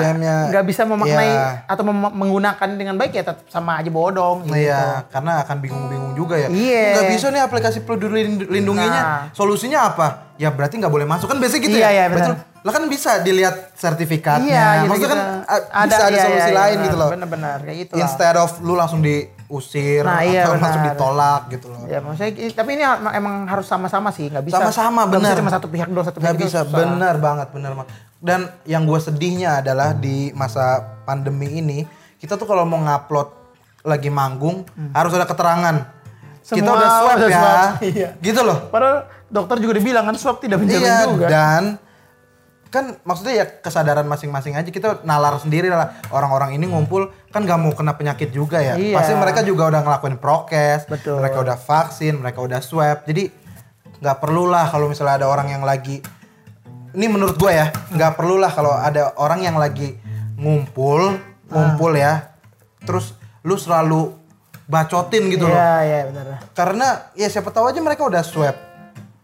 nggak 0.48 0.63
bisa 0.63 0.86
memaknai 0.86 1.28
iya. 1.28 1.66
atau 1.66 1.81
mem- 1.81 2.13
menggunakan 2.13 2.69
dengan 2.78 2.94
baik 2.94 3.10
ya 3.12 3.24
tetap 3.25 3.50
sama 3.50 3.81
aja 3.81 3.90
bodong 3.90 4.46
gitu. 4.46 4.54
Iya, 4.54 5.10
karena 5.10 5.42
akan 5.42 5.58
bingung-bingung 5.60 6.14
juga 6.14 6.38
ya. 6.38 6.46
Iya. 6.48 6.94
Nggak 6.94 7.10
bisa 7.10 7.25
nih 7.34 7.42
aplikasi 7.42 7.81
peduli 7.81 8.22
Lind- 8.22 8.48
lindunginya. 8.48 9.02
Nah. 9.02 9.22
Solusinya 9.34 9.90
apa? 9.90 10.30
Ya 10.38 10.54
berarti 10.54 10.78
nggak 10.78 10.94
boleh 10.94 11.10
masuk 11.10 11.34
kan 11.34 11.42
biasanya 11.42 11.62
gitu 11.66 11.78
Iya, 11.81 11.90
ya. 11.90 11.92
iya, 11.92 12.04
Betul. 12.14 12.36
Lah 12.62 12.72
kan 12.72 12.86
bisa 12.86 13.18
dilihat 13.19 13.74
sertifikatnya. 13.74 14.46
Iya, 14.46 14.66
gitu, 14.78 14.88
Maksudnya 14.88 15.10
kan 15.10 15.19
gitu. 15.19 15.50
a- 15.50 15.66
bisa 15.81 15.98
ada 15.98 16.10
iya, 16.12 16.22
solusi 16.22 16.38
iya, 16.44 16.54
lain 16.54 16.72
benar, 16.72 16.86
gitu 16.86 16.96
loh. 16.96 17.10
Benar-benar 17.10 17.58
kayak 17.60 17.78
gitu 17.80 17.92
lah. 17.92 18.00
Instead 18.00 18.36
of 18.38 18.52
lu 18.60 18.74
langsung 18.74 19.00
diusir 19.02 20.04
Nah, 20.04 20.22
iya, 20.22 20.46
atau 20.46 20.54
benar. 20.54 20.63
langsung 20.63 20.84
ditolak 20.86 21.42
gitu 21.50 21.68
loh. 21.68 21.81
Ya 21.86 22.00
maksudnya 22.00 22.31
tapi 22.54 22.69
ini 22.72 22.84
em- 22.84 23.16
emang 23.16 23.36
harus 23.46 23.66
sama-sama 23.66 24.10
sih, 24.10 24.30
nggak 24.30 24.46
bisa. 24.46 24.62
Sama-sama, 24.62 25.02
benar. 25.06 25.34
cuma 25.34 25.50
satu 25.50 25.68
pihak 25.68 25.90
doang, 25.90 26.06
satu 26.06 26.22
pihak 26.22 26.38
itu 26.38 26.46
bisa, 26.46 26.62
benar 26.63 27.18
banget, 27.18 27.48
benar 27.50 27.72
banget. 27.74 27.90
Dan 28.22 28.40
yang 28.64 28.86
gue 28.86 29.00
sedihnya 29.00 29.60
adalah 29.60 29.92
di 29.92 30.30
masa 30.31 30.78
pandemi 31.02 31.57
ini, 31.57 31.81
kita 32.16 32.38
tuh 32.38 32.46
kalau 32.46 32.62
mau 32.62 32.78
ngupload 32.78 33.34
lagi 33.81 34.14
manggung, 34.14 34.62
harus 34.94 35.10
ada 35.12 35.25
keterangan. 35.25 35.75
kita 36.44 36.57
Semua 36.62 36.74
udah 36.74 36.90
swab 36.92 37.18
udah 37.18 37.30
ya. 37.30 37.57
iya. 37.90 38.10
Gitu 38.18 38.42
loh. 38.42 38.69
Padahal 38.69 39.10
dokter 39.25 39.57
juga 39.57 39.74
dibilang 39.74 40.06
kan 40.06 40.14
swab 40.14 40.38
tidak 40.38 40.62
menjamin 40.62 40.81
Iya, 40.84 40.98
juga. 41.07 41.25
dan 41.25 41.64
kan 42.71 42.95
maksudnya 43.04 43.33
ya 43.35 43.45
kesadaran 43.59 44.07
masing-masing 44.07 44.56
aja 44.56 44.66
kita 44.66 45.04
nalar 45.04 45.35
sendiri 45.37 45.68
lah 45.68 45.92
orang-orang 46.07 46.56
ini 46.56 46.66
ngumpul 46.66 47.11
kan 47.28 47.44
gak 47.44 47.59
mau 47.59 47.69
kena 47.71 47.94
penyakit 47.94 48.31
juga 48.31 48.57
ya 48.57 48.73
Iya. 48.73 48.95
pasti 48.95 49.11
mereka 49.13 49.44
juga 49.44 49.68
udah 49.68 49.81
ngelakuin 49.81 50.16
prokes 50.16 50.87
Betul. 50.87 51.19
mereka 51.19 51.44
udah 51.44 51.57
vaksin 51.57 52.16
mereka 52.16 52.40
udah 52.40 52.59
swab 52.59 53.04
jadi 53.04 53.28
nggak 53.99 54.18
perlu 54.18 54.47
lah 54.47 54.66
kalau 54.66 54.87
misalnya 54.87 55.19
ada 55.19 55.28
orang 55.28 55.47
yang 55.47 55.61
lagi 55.61 55.99
ini 56.92 57.06
menurut 57.06 57.35
gue 57.35 57.51
ya 57.51 57.69
nggak 57.90 58.16
perlu 58.16 58.35
lah 58.35 58.49
kalau 58.49 58.71
ada 58.71 59.13
orang 59.16 59.44
yang 59.44 59.56
lagi 59.56 59.99
ngumpul 60.35 61.19
ngumpul 61.45 61.92
ya 61.94 62.31
terus 62.81 63.13
lu 63.42 63.56
selalu 63.56 64.16
bacotin 64.66 65.28
gitu 65.28 65.44
loh 65.44 65.54
Iya, 65.54 65.75
iya 65.83 65.99
benar. 66.07 66.25
karena 66.51 66.87
ya 67.13 67.28
siapa 67.28 67.51
tahu 67.51 67.68
aja 67.68 67.78
mereka 67.78 68.07
udah 68.07 68.23
swab 68.23 68.56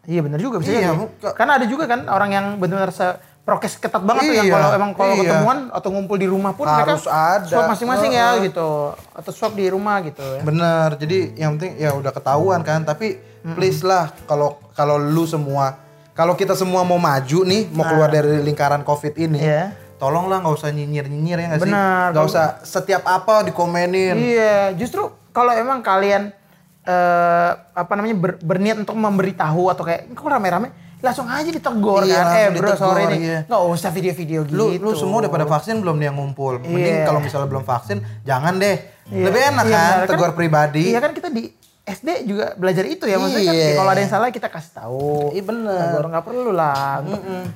Iya 0.04 0.24
benar 0.24 0.40
juga 0.40 0.64
bisa 0.64 0.72
Iya, 0.72 0.96
jadi. 0.96 1.36
Karena 1.36 1.60
ada 1.60 1.68
juga 1.68 1.84
kan 1.84 2.08
orang 2.08 2.32
yang 2.32 2.46
benar-benar 2.56 2.96
se 2.96 3.04
prokes 3.48 3.80
ketat 3.80 4.04
banget 4.04 4.28
tuh 4.28 4.36
yang 4.36 4.46
Iya, 4.46 4.54
kalau 4.54 4.70
emang 4.76 4.92
kalau 4.92 5.16
iya. 5.16 5.22
ketemuan 5.24 5.58
atau 5.72 5.90
ngumpul 5.90 6.20
di 6.20 6.28
rumah 6.28 6.52
pun 6.52 6.68
Harus 6.68 7.08
mereka 7.08 7.40
ada. 7.40 7.48
swab 7.48 7.72
masing-masing 7.72 8.12
ya 8.12 8.36
gitu 8.44 8.92
atau 8.92 9.32
swab 9.32 9.56
di 9.56 9.72
rumah 9.72 10.04
gitu 10.04 10.20
ya. 10.20 10.44
Bener, 10.44 11.00
jadi 11.00 11.18
yang 11.34 11.56
penting 11.56 11.80
ya 11.80 11.96
udah 11.96 12.12
ketahuan 12.12 12.60
kan. 12.60 12.84
Tapi 12.84 13.16
please 13.50 13.80
lah 13.82 14.12
kalau 14.24 14.60
kalau 14.72 15.00
lu 15.00 15.24
semua, 15.24 15.80
kalau 16.12 16.36
kita 16.36 16.54
semua 16.54 16.84
mau 16.84 17.00
maju 17.00 17.40
nih, 17.42 17.72
mau 17.72 17.88
keluar 17.88 18.12
dari 18.12 18.44
lingkaran 18.44 18.84
covid 18.84 19.16
ini, 19.16 19.40
Iya. 19.40 19.72
tolonglah 19.96 20.44
nggak 20.44 20.52
usah 20.54 20.70
nyinyir 20.70 21.08
nyinyir 21.08 21.38
ya 21.38 21.46
nggak 21.48 21.60
sih? 21.60 21.72
Benar. 21.72 22.08
Nggak 22.12 22.26
usah 22.28 22.46
setiap 22.62 23.08
apa 23.08 23.48
dikomenin. 23.48 24.20
Iya, 24.20 24.76
justru 24.76 25.08
kalau 25.32 25.56
emang 25.56 25.80
kalian 25.80 26.36
eh 26.84 27.52
apa 27.74 27.92
namanya 27.94 28.16
ber- 28.18 28.40
berniat 28.40 28.76
untuk 28.78 28.96
memberitahu 28.96 29.68
atau 29.68 29.84
kayak 29.84 30.08
kok 30.10 30.24
rame-rame 30.24 30.72
langsung 30.98 31.26
aja 31.26 31.46
ditegur 31.48 32.02
Iya, 32.02 32.18
kan. 32.18 32.34
Eh 32.34 32.46
bro 32.50 32.68
ditegur, 32.68 32.76
sorry 32.76 33.04
nih. 33.08 33.20
iya. 33.20 33.40
Nggak 33.46 33.62
usah 33.70 33.90
video-video 33.90 34.40
gitu. 34.44 34.56
Lu 34.56 34.66
lu 34.74 34.92
semua 34.94 35.18
udah 35.20 35.30
pada 35.30 35.46
vaksin 35.46 35.76
belum 35.78 35.96
nih 35.96 36.06
yang 36.06 36.18
ngumpul? 36.18 36.58
Mending 36.60 36.96
Iya. 36.96 37.06
kalau 37.06 37.20
misalnya 37.20 37.48
belum 37.48 37.64
vaksin, 37.64 37.98
jangan 38.24 38.54
deh. 38.56 38.78
Iya. 39.08 39.24
Lebih 39.24 39.42
enak 39.48 39.66
Iya, 39.66 39.76
kan, 39.78 39.94
benar. 39.96 40.08
tegur 40.10 40.32
pribadi. 40.34 40.84
Iya 40.90 41.00
kan 41.00 41.12
kita 41.12 41.30
di 41.30 41.44
SD 41.84 42.10
juga 42.26 42.52
belajar 42.54 42.84
itu 42.84 43.06
ya 43.06 43.16
maksudnya 43.16 43.46
kan 43.46 43.56
Iya. 43.56 43.64
ya 43.64 43.78
kalau 43.78 43.90
ada 43.90 44.02
yang 44.02 44.12
salah 44.12 44.28
kita 44.28 44.48
kasih 44.48 44.72
tahu. 44.76 45.32
Iya, 45.32 45.44
bener. 45.44 45.82
Tegur 45.88 46.06
nggak 46.10 46.26
perlu 46.26 46.52
lah. 46.52 47.00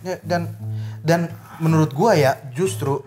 Ya, 0.02 0.16
dan 0.22 0.42
dan 1.02 1.20
menurut 1.58 1.92
gua 1.92 2.14
ya 2.14 2.36
justru 2.52 3.02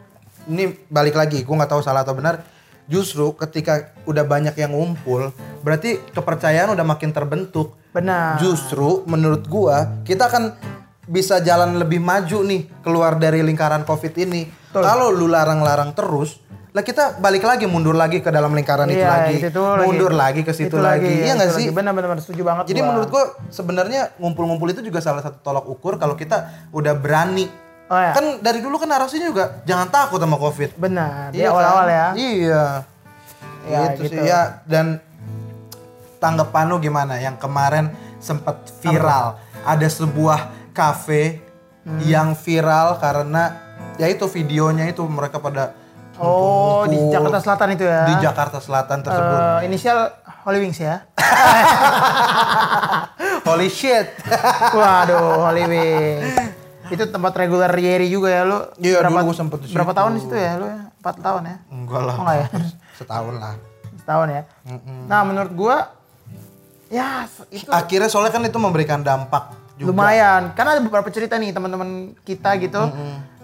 ini 0.44 0.76
balik 0.86 1.14
lagi 1.14 1.40
gua 1.40 1.58
nggak 1.58 1.72
tahu 1.72 1.80
salah 1.80 2.02
atau 2.02 2.12
benar 2.12 2.42
justru 2.84 3.32
ketika 3.34 3.92
udah 4.04 4.22
banyak 4.22 4.52
yang 4.54 4.70
ngumpul 4.70 5.32
berarti 5.60 6.00
kepercayaan 6.12 6.68
udah 6.70 6.84
makin 6.84 7.10
terbentuk 7.10 7.72
Benar. 7.90 8.36
justru 8.36 9.02
menurut 9.04 9.46
gua 9.46 10.04
kita 10.04 10.28
akan 10.28 10.52
bisa 11.04 11.40
jalan 11.40 11.76
lebih 11.76 12.00
maju 12.00 12.40
nih 12.42 12.68
keluar 12.80 13.16
dari 13.16 13.40
lingkaran 13.40 13.84
covid 13.84 14.12
ini 14.18 14.44
kalau 14.70 15.08
lu 15.08 15.24
larang-larang 15.26 15.92
terus 15.92 16.40
lah 16.74 16.82
kita 16.82 17.22
balik 17.22 17.46
lagi 17.46 17.70
mundur 17.70 17.94
lagi 17.94 18.18
ke 18.18 18.34
dalam 18.34 18.50
lingkaran 18.50 18.90
itu 18.90 18.98
Iya, 18.98 19.06
lagi 19.06 19.34
itu 19.38 19.62
mundur 19.62 20.10
lagi, 20.10 20.42
ke 20.42 20.50
situ 20.50 20.74
Itu 20.74 20.82
lagi, 20.82 21.06
iya 21.06 21.30
itu 21.30 21.38
nggak 21.38 21.50
lagi. 21.54 21.58
sih 21.60 21.66
Benar-benar 21.70 22.18
setuju 22.18 22.42
banget. 22.42 22.64
jadi 22.66 22.80
gua. 22.82 22.88
menurut 22.90 23.08
gua 23.14 23.24
sebenarnya 23.46 24.10
ngumpul-ngumpul 24.18 24.66
itu 24.68 24.82
juga 24.82 24.98
salah 24.98 25.22
satu 25.22 25.38
tolak 25.38 25.62
ukur 25.64 26.02
kalau 26.02 26.18
kita 26.18 26.50
udah 26.74 26.98
berani 26.98 27.46
Oh 27.94 27.96
ya. 27.96 28.10
Kan 28.10 28.24
dari 28.40 28.58
dulu 28.58 28.74
kan 28.74 28.88
narasinya 28.88 29.24
juga 29.24 29.44
jangan 29.62 29.86
takut 29.86 30.18
sama 30.18 30.34
covid. 30.34 30.74
Benar. 30.74 31.30
Di 31.30 31.38
Iya 31.38 31.46
kan? 31.46 31.52
awal-awal 31.54 31.86
ya. 31.86 32.06
Iya. 32.12 32.64
Ya, 33.64 33.78
gitu, 33.88 34.00
gitu. 34.02 34.12
sih 34.12 34.18
ya 34.26 34.40
dan 34.66 34.98
tanggapan 36.18 36.66
lu 36.66 36.78
gimana 36.78 37.16
yang 37.16 37.34
kemarin 37.34 37.90
sempat 38.18 38.66
viral 38.78 39.34
ada 39.62 39.86
sebuah 39.86 40.50
kafe 40.70 41.40
Hmm. 41.80 41.96
yang 42.00 42.34
viral 42.34 42.96
karena 42.96 43.60
ya 43.94 44.06
itu 44.06 44.26
videonya 44.26 44.86
itu 44.86 45.02
mereka 45.04 45.36
pada 45.36 45.70
Oh, 46.16 46.86
di 46.86 46.94
Jakarta 47.10 47.38
Selatan 47.38 47.68
itu 47.72 47.84
ya. 47.84 48.06
di 48.06 48.14
Jakarta 48.18 48.56
Selatan 48.56 49.00
tersebut 49.00 49.36
Eh, 49.36 49.64
inisial 49.64 50.12
Holy 50.44 50.58
Wings 50.60 50.78
ya. 50.78 51.04
holy 53.44 53.68
shit 53.68 54.08
Waduh, 54.72 55.42
Holy 55.42 55.62
Wings. 55.66 56.43
Itu 56.86 57.04
tempat 57.06 57.32
reguler 57.34 57.72
Yeri 57.72 58.06
juga 58.06 58.28
ya 58.28 58.42
lu. 58.42 58.58
Iya, 58.76 59.00
berapa, 59.00 59.14
dulu 59.16 59.26
gua 59.26 59.36
sempet 59.36 59.58
Berapa 59.66 59.92
tahun 59.92 60.10
di 60.12 60.20
situ 60.20 60.34
ya 60.34 60.52
lu 60.56 60.66
ya? 60.66 60.80
4 60.98 61.16
tahun 61.20 61.42
ya? 61.44 61.56
enggak 61.68 62.02
lah 62.02 62.14
Oh, 62.14 62.22
enggak 62.22 62.36
ya? 62.36 62.46
setahun 62.98 63.34
lah 63.34 63.54
Setahun 63.96 64.28
ya. 64.28 64.42
Nah, 65.04 65.20
menurut 65.22 65.52
gua 65.52 65.76
ya 66.88 67.24
itu 67.48 67.66
akhirnya 67.66 68.06
soalnya 68.06 68.30
kan 68.30 68.42
itu 68.42 68.56
memberikan 68.56 69.00
dampak 69.00 69.50
juga 69.74 69.88
lumayan. 69.90 70.52
Karena 70.52 70.76
ada 70.76 70.82
beberapa 70.82 71.08
cerita 71.08 71.34
nih 71.34 71.50
teman-teman 71.50 71.90
kita 72.20 72.56
gitu. 72.58 72.80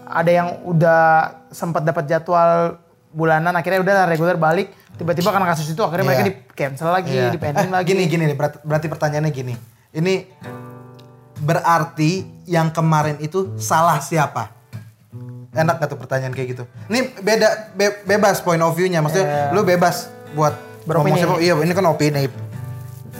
Ada 0.03 0.31
yang 0.33 0.47
udah 0.63 1.01
sempat 1.49 1.81
dapat 1.81 2.05
jadwal 2.05 2.77
bulanan 3.09 3.51
akhirnya 3.51 3.79
udah 3.81 3.95
reguler 4.05 4.35
balik 4.35 4.71
tiba-tiba 4.93 5.29
karena 5.29 5.47
kasus 5.47 5.67
itu 5.67 5.81
akhirnya 5.81 6.05
mereka 6.05 6.21
Iya. 6.21 6.29
di 6.29 6.35
cancel 6.53 6.89
lagi 6.89 7.11
Iya. 7.11 7.27
di 7.27 7.39
pending 7.39 7.67
Eh, 7.67 7.73
lagi 7.73 7.87
Gini 7.87 8.03
gini 8.05 8.23
nih, 8.25 8.35
berarti, 8.35 8.57
berarti 8.61 8.87
pertanyaannya 8.87 9.31
gini. 9.31 9.53
Ini 9.91 10.13
berarti 11.41 12.11
yang 12.45 12.69
kemarin 12.69 13.17
itu 13.17 13.57
salah 13.57 13.97
siapa? 13.97 14.53
Enak 15.51 15.75
gak 15.77 15.89
tuh 15.89 15.99
pertanyaan 15.99 16.31
kayak 16.31 16.47
gitu? 16.49 16.63
Ini 16.87 17.11
beda 17.17 17.73
be- 17.73 17.99
bebas 18.05 18.39
point 18.39 18.61
of 18.61 18.71
view-nya. 18.71 19.01
Maksudnya 19.01 19.51
lu 19.51 19.61
bebas 19.61 20.07
buat 20.31 20.55
Beropini. 20.81 21.19
ngomong 21.19 21.37
siapa. 21.37 21.43
Iya, 21.43 21.53
ini 21.59 21.73
kan 21.73 21.85
opini. 21.85 22.23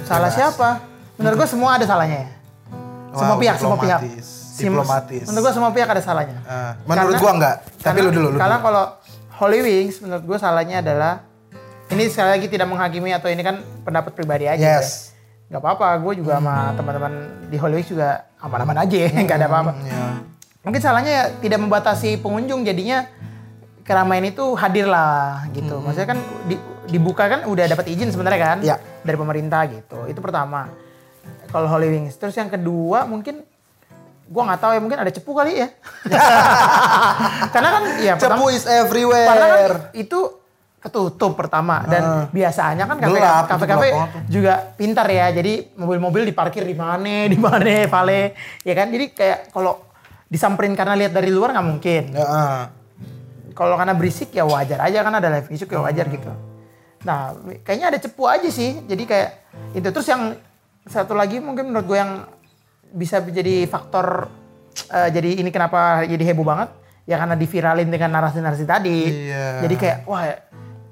salah 0.02 0.28
siapa 0.28 0.70
menurut 1.14 1.38
gua 1.38 1.46
semua 1.46 1.70
ada 1.74 1.86
salahnya 1.86 2.18
ya 2.22 2.30
semua 3.12 3.36
Wow, 3.36 3.40
pihak 3.40 3.56
semua 3.58 3.78
pihak 3.78 4.00
diplomatis. 4.58 5.24
Menurut 5.24 5.42
gua 5.42 5.54
semua 5.54 5.72
pihak 5.72 5.88
ada 5.88 6.02
salahnya 6.02 6.38
Eh, 6.42 6.72
menurut 6.84 7.12
Karena- 7.12 7.22
gua 7.22 7.32
enggak. 7.34 7.56
Tapi 7.78 7.96
karena, 7.96 8.02
lu 8.02 8.10
dulu, 8.12 8.28
lu 8.28 8.38
karena 8.38 8.58
dulu. 8.58 8.66
kalau 8.66 8.84
Holy 9.38 9.60
Wings 9.62 9.96
menurut 10.00 10.24
gue 10.24 10.38
salahnya 10.38 10.80
adalah 10.80 11.14
ini 11.88 12.08
sekali 12.08 12.30
lagi 12.30 12.46
tidak 12.46 12.68
menghakimi 12.68 13.10
atau 13.10 13.26
ini 13.26 13.40
kan 13.40 13.56
pendapat 13.82 14.12
pribadi 14.12 14.46
aja 14.46 14.60
Yes. 14.60 14.86
ya. 14.86 15.11
Gak 15.52 15.60
apa-apa, 15.60 16.00
gue 16.00 16.24
juga 16.24 16.40
sama 16.40 16.72
teman-teman 16.74 17.14
di 17.46 17.58
Holy 17.60 17.84
juga 17.84 18.24
aman-aman 18.40 18.88
aja, 18.88 18.98
nggak 19.28 19.36
ada 19.36 19.48
apa-apa. 19.48 19.72
Iya. 19.78 20.04
Mungkin 20.62 20.80
salahnya 20.80 21.12
ya 21.12 21.24
tidak 21.38 21.60
membatasi 21.60 22.16
pengunjung, 22.18 22.64
jadinya 22.64 23.04
keramaian 23.84 24.24
itu 24.24 24.56
hadir 24.56 24.88
lah 24.88 25.44
gitu. 25.52 25.84
Maksudnya 25.84 26.08
kan 26.08 26.20
di- 26.46 26.62
dibuka 26.88 27.28
kan 27.28 27.44
udah 27.44 27.68
dapat 27.68 27.90
izin 27.90 28.10
sebenarnya 28.10 28.40
kan 28.40 28.58
Iya. 28.62 28.76
dari 29.04 29.18
pemerintah 29.18 29.68
gitu. 29.68 30.08
Itu 30.08 30.24
pertama. 30.24 30.72
Kalau 31.52 31.68
Holy 31.68 31.92
Wings. 31.92 32.16
Terus 32.16 32.32
yang 32.34 32.48
kedua 32.48 33.04
mungkin 33.04 33.44
gua 34.32 34.48
nggak 34.48 34.62
tahu 34.64 34.72
ya 34.72 34.80
mungkin 34.80 35.00
ada 35.02 35.12
cepu 35.12 35.36
kali 35.36 35.60
ya. 35.60 35.68
Karena 37.54 37.70
kan 37.70 37.84
ya 38.00 38.14
pertama, 38.16 38.40
Cepu 38.40 38.46
is 38.50 38.64
karena 38.64 38.80
kan 38.80 38.86
everywhere. 38.88 39.76
itu 39.94 40.20
ketutup 40.82 41.38
pertama 41.38 41.86
dan 41.86 42.26
biasanya 42.34 42.90
kan 42.90 42.98
kafe 42.98 43.14
Gelap, 43.22 43.46
banget 43.46 43.78
tuh. 43.94 44.06
juga 44.34 44.54
pintar 44.74 45.06
ya. 45.14 45.30
Jadi 45.30 45.78
mobil-mobil 45.78 46.26
diparkir 46.26 46.66
di 46.66 46.74
mana, 46.74 47.30
di 47.30 47.38
mana, 47.38 47.86
vale, 47.94 48.34
ya 48.66 48.74
kan. 48.74 48.90
Jadi 48.90 49.14
kayak 49.14 49.54
kalau 49.54 49.78
disamperin 50.26 50.74
karena 50.74 50.98
lihat 50.98 51.14
dari 51.14 51.30
luar 51.30 51.54
nggak 51.54 51.68
mungkin. 51.70 52.04
Ah. 52.18 52.74
Kalau 53.54 53.78
karena 53.78 53.94
berisik 53.94 54.34
ya 54.34 54.42
wajar 54.42 54.82
aja 54.82 55.06
kan 55.06 55.14
ada 55.22 55.30
live 55.30 55.54
music 55.54 55.70
ya 55.70 55.86
wajar 55.86 56.10
gitu. 56.10 56.34
Nah, 57.06 57.38
kayaknya 57.62 57.94
ada 57.94 58.00
cepu 58.02 58.26
aja 58.26 58.50
sih. 58.50 58.82
Jadi 58.82 59.04
kayak 59.06 59.30
itu 59.78 59.86
terus 59.94 60.08
yang 60.10 60.34
satu 60.90 61.14
lagi 61.14 61.38
mungkin 61.38 61.70
menurut 61.70 61.86
gue 61.86 61.98
yang 62.02 62.26
bisa 62.90 63.22
menjadi 63.22 63.70
faktor 63.70 64.34
eh, 64.90 65.10
jadi 65.14 65.46
ini 65.46 65.54
kenapa 65.54 66.10
jadi 66.10 66.34
heboh 66.34 66.44
banget 66.44 66.74
ya 67.06 67.22
karena 67.22 67.38
diviralin 67.38 67.90
dengan 67.92 68.18
narasi-narasi 68.18 68.66
tadi. 68.66 69.30
Iya. 69.30 69.68
Jadi 69.68 69.76
kayak 69.78 69.98
wah 70.10 70.26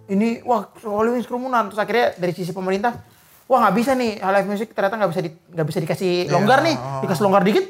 ini 0.09 0.41
wah 0.41 0.67
Wings 0.83 1.29
kerumunan 1.29 1.69
terus 1.69 1.79
akhirnya 1.79 2.17
dari 2.17 2.33
sisi 2.33 2.49
pemerintah 2.49 2.97
wah 3.45 3.65
nggak 3.65 3.75
bisa 3.77 3.91
nih 3.93 4.17
live 4.19 4.47
music 4.49 4.73
ternyata 4.73 4.97
nggak 4.97 5.11
bisa 5.13 5.21
di, 5.21 5.29
nggak 5.31 5.67
bisa 5.69 5.79
dikasih 5.81 6.11
longgar 6.29 6.59
nih 6.65 6.75
dikasih 7.05 7.23
longgar 7.25 7.43
dikit 7.45 7.65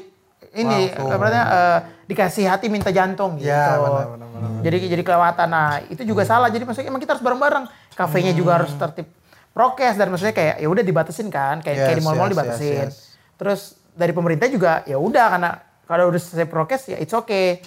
ini 0.50 0.90
namanya, 0.98 1.42
eh, 1.46 1.78
dikasih 2.10 2.50
hati 2.50 2.66
minta 2.66 2.90
jantung 2.90 3.38
gitu. 3.38 3.46
Ya, 3.46 3.78
benar, 3.78 4.18
benar, 4.18 4.28
benar. 4.34 4.50
Jadi 4.66 4.76
jadi 4.90 5.02
kelewatan. 5.06 5.46
Nah, 5.46 5.78
itu 5.86 6.02
juga 6.02 6.26
salah. 6.26 6.50
Jadi 6.50 6.66
maksudnya 6.66 6.90
emang 6.90 6.98
kita 6.98 7.14
harus 7.14 7.22
bareng-bareng. 7.22 7.70
Kafenya 7.94 8.34
juga 8.34 8.58
harus 8.58 8.74
tertib 8.74 9.06
prokes 9.54 9.94
dan 9.94 10.10
maksudnya 10.10 10.34
kayak 10.34 10.58
ya 10.58 10.66
udah 10.66 10.82
dibatasin 10.82 11.30
kan, 11.30 11.62
kayak 11.62 11.86
kayak 11.86 11.96
di 11.98 12.02
Yes, 12.02 12.06
mall-mall 12.06 12.26
yes, 12.26 12.34
dibatasin. 12.34 12.66
yes, 12.66 12.82
yes. 12.82 12.94
Terus 13.38 13.60
dari 13.94 14.10
pemerintah 14.10 14.50
juga 14.50 14.82
ya 14.90 14.98
udah 14.98 15.26
karena 15.38 15.50
kalau 15.90 16.06
udah 16.06 16.20
selesai 16.22 16.46
prokes 16.46 16.82
ya 16.86 16.96
it's 16.96 17.10
okay. 17.10 17.58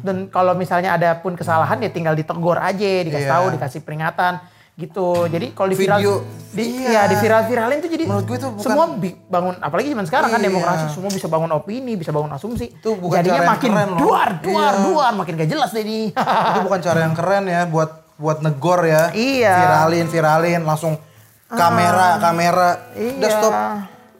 Dan 0.00 0.32
kalau 0.32 0.56
misalnya 0.56 0.96
ada 0.96 1.20
pun 1.20 1.36
kesalahan 1.36 1.76
ya 1.78 1.92
tinggal 1.92 2.16
ditegur 2.16 2.56
aja, 2.56 3.04
dikasih 3.04 3.28
Iya. 3.28 3.34
tahu, 3.36 3.44
dikasih 3.52 3.80
peringatan 3.82 4.40
gitu. 4.74 5.26
Jadi 5.26 5.52
kalau 5.52 5.68
di 5.68 5.76
viral 5.76 5.98
Video, 5.98 6.12
di, 6.48 6.64
iya. 6.80 7.02
ya 7.02 7.02
di 7.04 7.16
viral-viralin 7.18 7.78
tuh 7.78 7.90
jadi 7.90 8.04
Menurut 8.06 8.24
gue 8.24 8.36
itu 8.36 8.48
bukan- 8.48 8.62
semua 8.64 8.84
bangun 9.28 9.54
apalagi 9.58 9.90
zaman 9.90 10.06
sekarang 10.06 10.30
kan 10.30 10.40
Iya. 10.40 10.46
demokrasi 10.48 10.84
semua 10.88 11.10
bisa 11.10 11.26
bangun 11.26 11.50
opini, 11.52 11.92
bisa 11.92 12.08
bangun 12.08 12.30
asumsi. 12.30 12.72
Itu 12.72 12.94
bukan 12.94 13.20
Jadinya 13.20 13.34
cara 13.34 13.44
yang 13.44 13.52
makin 13.52 13.70
keren 13.70 13.88
loh. 13.90 13.98
duar, 14.00 14.28
duar, 14.40 14.72
Iya. 14.72 14.84
duar, 14.86 15.12
makin 15.12 15.32
gak 15.36 15.50
jelas 15.50 15.70
deh 15.70 15.84
nih. 15.84 16.06
itu 16.48 16.60
bukan 16.62 16.80
cara 16.80 16.98
yang 17.02 17.12
keren 17.12 17.44
ya 17.44 17.60
buat 17.66 17.90
buat 18.16 18.38
negor 18.40 18.80
ya. 18.82 19.10
Iya. 19.12 19.54
Viralin, 19.58 20.06
viralin 20.08 20.62
langsung 20.62 20.94
kamera, 21.44 22.16
kamera. 22.18 22.70
Udah 22.94 23.18
Iya. 23.20 23.34
stop. 23.34 23.54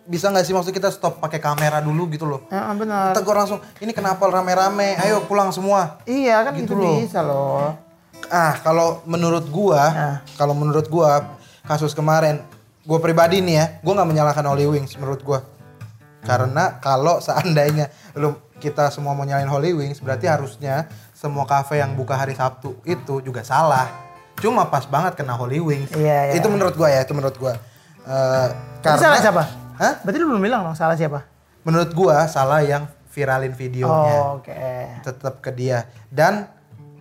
Bisa 0.09 0.33
nggak 0.33 0.41
sih 0.41 0.57
maksud 0.57 0.73
kita 0.73 0.89
stop 0.89 1.21
pakai 1.21 1.37
kamera 1.37 1.79
dulu 1.79 2.09
gitu 2.09 2.25
loh. 2.25 2.49
Ya, 2.49 2.65
benar. 2.73 3.13
Tegur 3.13 3.37
langsung, 3.37 3.61
ini 3.79 3.93
kenapa 3.93 4.25
rame-rame? 4.25 4.97
Ayo 4.97 5.21
pulang 5.23 5.53
semua. 5.53 6.01
Iya 6.03 6.41
kan 6.43 6.57
Gitu 6.57 6.73
itu 6.73 6.75
loh. 6.75 6.97
bisa 6.97 7.21
loh. 7.21 7.77
Ah, 8.27 8.57
kalau 8.59 9.05
menurut 9.05 9.45
gua, 9.47 9.83
Ah. 9.85 10.17
kalau 10.35 10.53
menurut 10.53 10.89
gua 10.89 11.37
kasus 11.63 11.93
kemarin, 11.93 12.41
gua 12.83 12.99
pribadi 12.99 13.39
nih 13.39 13.55
ya, 13.55 13.67
gua 13.79 13.93
nggak 13.95 14.09
menyalahkan 14.09 14.45
Holy 14.45 14.65
Wings 14.67 14.97
menurut 14.97 15.21
gua. 15.21 15.45
Karena 16.19 16.77
kalau 16.79 17.21
seandainya 17.21 17.89
lu 18.15 18.33
kita 18.57 18.89
semua 18.89 19.13
mau 19.13 19.23
nyalain 19.23 19.47
Holy 19.47 19.71
Wings, 19.71 20.01
berarti 20.01 20.25
harusnya 20.25 20.89
semua 21.13 21.45
kafe 21.45 21.79
yang 21.79 21.93
buka 21.93 22.17
hari 22.17 22.33
Sabtu 22.33 22.81
itu 22.83 23.21
juga 23.21 23.45
salah. 23.45 23.87
Cuma 24.37 24.65
pas 24.67 24.83
banget 24.83 25.15
kena 25.15 25.37
Holy 25.37 25.61
Wings. 25.61 25.93
Iya, 25.93 26.33
iya. 26.33 26.35
Itu 26.35 26.49
menurut 26.49 26.73
gua 26.75 26.89
ya, 26.89 27.05
itu 27.05 27.13
menurut 27.13 27.37
gua. 27.37 27.61
Eh, 28.03 28.49
Tapi 28.81 28.99
salah 28.99 29.21
siapa? 29.21 29.68
Hah? 29.79 30.03
Berarti 30.03 30.19
lu 30.19 30.27
belum 30.29 30.43
bilang 30.43 30.61
dong 30.63 30.75
salah 30.75 30.95
siapa? 30.95 31.23
Menurut 31.63 31.91
gua 31.93 32.27
salah 32.27 32.61
yang 32.61 32.85
viralin 33.09 33.51
videonya. 33.51 34.17
Oh, 34.21 34.39
Oke. 34.39 34.55
tetap 35.03 35.39
ke 35.39 35.51
dia 35.51 35.87
dan 36.07 36.47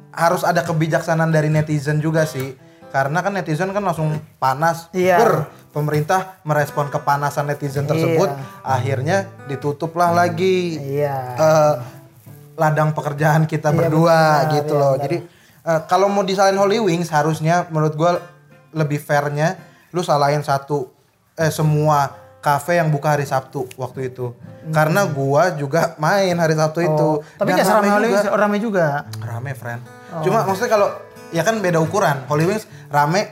harus 0.09 0.41
ada 0.41 0.61
kebijaksanaan 0.61 1.29
dari 1.29 1.45
netizen 1.47 1.97
juga 1.97 2.25
sih 2.25 2.57
karena 2.89 3.19
kan 3.19 3.35
netizen 3.35 3.69
kan 3.69 3.83
langsung 3.83 4.17
panas 4.37 4.89
Iya. 4.89 5.19
Ber, 5.19 5.33
pemerintah 5.69 6.41
merespon 6.41 6.87
kepanasan 6.87 7.45
netizen 7.45 7.85
tersebut 7.85 8.25
Iya. 8.25 8.41
akhirnya 8.63 9.17
ditutuplah 9.45 10.09
lagi 10.09 10.79
Iya. 10.79 11.17
eh, 11.37 11.73
ladang 12.55 12.93
pekerjaan 12.93 13.45
kita 13.45 13.69
Iya, 13.69 13.77
berdua 13.77 14.17
benar, 14.17 14.53
gitu 14.55 14.73
iya, 14.73 14.81
loh 14.81 14.93
benar. 14.95 15.03
jadi 15.05 15.17
eh, 15.67 15.81
kalau 15.85 16.07
mau 16.07 16.25
disalahin 16.25 16.57
Holy 16.57 16.79
Wings 16.79 17.09
harusnya 17.09 17.69
menurut 17.69 17.93
gua 17.93 18.17
lebih 18.71 18.97
fairnya 18.97 19.53
lu 19.91 20.01
salahin 20.01 20.41
satu 20.41 20.89
eh 21.35 21.53
semua 21.53 22.09
kafe 22.37 22.77
yang 22.77 22.87
buka 22.87 23.13
hari 23.13 23.25
Sabtu 23.25 23.65
waktu 23.75 24.07
itu 24.07 24.31
karena 24.69 25.03
gua 25.03 25.51
juga 25.51 25.95
main 25.97 26.33
hari 26.33 26.53
Sabtu 26.53 26.79
itu 26.79 27.07
Hmm. 27.17 27.23
Oh, 27.23 27.37
tapi 27.37 27.49
Dan 27.51 27.57
nggak 27.57 27.67
rame 27.67 27.87
juga. 27.97 28.19
Rame 28.35 28.57
juga. 28.59 28.85
Rame, 29.19 29.51
friend. 29.53 29.81
Oh. 30.11 30.21
Cuma 30.21 30.43
maksudnya 30.43 30.71
kalau 30.71 30.87
ya 31.29 31.41
kan 31.41 31.57
beda 31.57 31.79
ukuran. 31.79 32.23
Holy 32.25 32.45
Wings 32.45 32.63
ramenya 32.87 33.31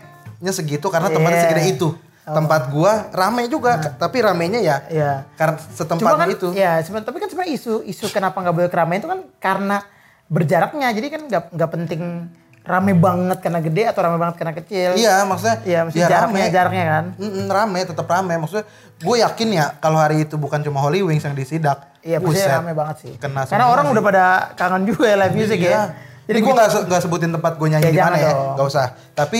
segitu 0.51 0.87
karena 0.87 1.07
tempatnya 1.07 1.37
Iya. 1.37 1.45
segede 1.45 1.63
itu. 1.69 1.89
Tempat 2.25 2.73
gua 2.73 3.05
rame 3.11 3.45
juga, 3.45 3.77
tapi 3.93 4.17
ramenya 4.17 4.57
ya 4.57 4.77
Iya. 4.89 5.11
karena 5.35 5.61
Cuma 5.61 5.75
setempat 5.77 6.13
kan, 6.17 6.27
itu. 6.27 6.47
ya 6.51 6.81
sebenarnya 6.81 7.05
tapi 7.05 7.17
kan 7.19 7.29
sebenarnya 7.29 7.53
isu 7.53 7.73
isu 7.85 8.05
kenapa 8.09 8.41
nggak 8.41 8.55
boleh 8.55 8.69
keramaian 8.69 8.99
itu 8.99 9.09
kan 9.11 9.19
karena 9.37 9.77
berjaraknya. 10.25 10.89
Jadi 10.89 11.07
kan 11.07 11.21
nggak 11.23 11.43
nggak 11.53 11.69
penting 11.69 12.01
rame 12.65 12.93
banget 12.93 13.37
karena 13.39 13.59
gede 13.59 13.85
atau 13.85 14.01
rame 14.01 14.17
banget 14.17 14.35
karena 14.35 14.53
kecil. 14.53 14.89
Iya, 14.93 15.23
maksudnya 15.23 15.55
Iya, 15.61 15.79
mesti 15.85 15.95
ya 15.95 16.07
jaraknya, 16.07 16.41
rame. 16.41 16.51
jaraknya 16.51 16.87
kan. 16.87 17.03
Mm-mm, 17.15 17.47
rame, 17.47 17.85
tetap 17.85 18.05
rame. 18.05 18.33
Maksudnya 18.35 18.65
gue 18.97 19.15
yakin 19.21 19.47
ya 19.51 19.65
kalau 19.77 19.95
hari 19.95 20.21
itu 20.21 20.35
bukan 20.35 20.59
cuma 20.59 20.79
Holy 20.79 20.99
Wings 20.99 21.21
yang 21.21 21.33
disidak. 21.33 21.77
Iya, 22.01 22.17
maksudnya 22.17 22.57
rame 22.57 22.73
banget 22.73 22.95
sih. 22.99 23.13
Kena 23.15 23.43
Karena 23.43 23.67
orang 23.67 23.85
sih. 23.85 23.91
udah 23.93 24.03
pada 24.03 24.23
kangen 24.53 24.83
juga 24.83 25.05
ya 25.05 25.15
live 25.19 25.35
music 25.35 25.59
Iya. 25.59 25.69
ya. 25.69 25.81
Jadi 26.25 26.41
gue 26.41 26.51
nggak 26.51 26.67
se- 26.67 26.83
nggak 26.83 26.99
sebutin 26.99 27.31
tempat 27.31 27.53
gue 27.53 27.67
nyanyi 27.67 27.83
Ya, 27.83 27.91
di 27.91 28.01
mana 28.01 28.17
ya, 28.17 28.31
nggak 28.57 28.65
usah. 28.65 28.85
Tapi 29.13 29.39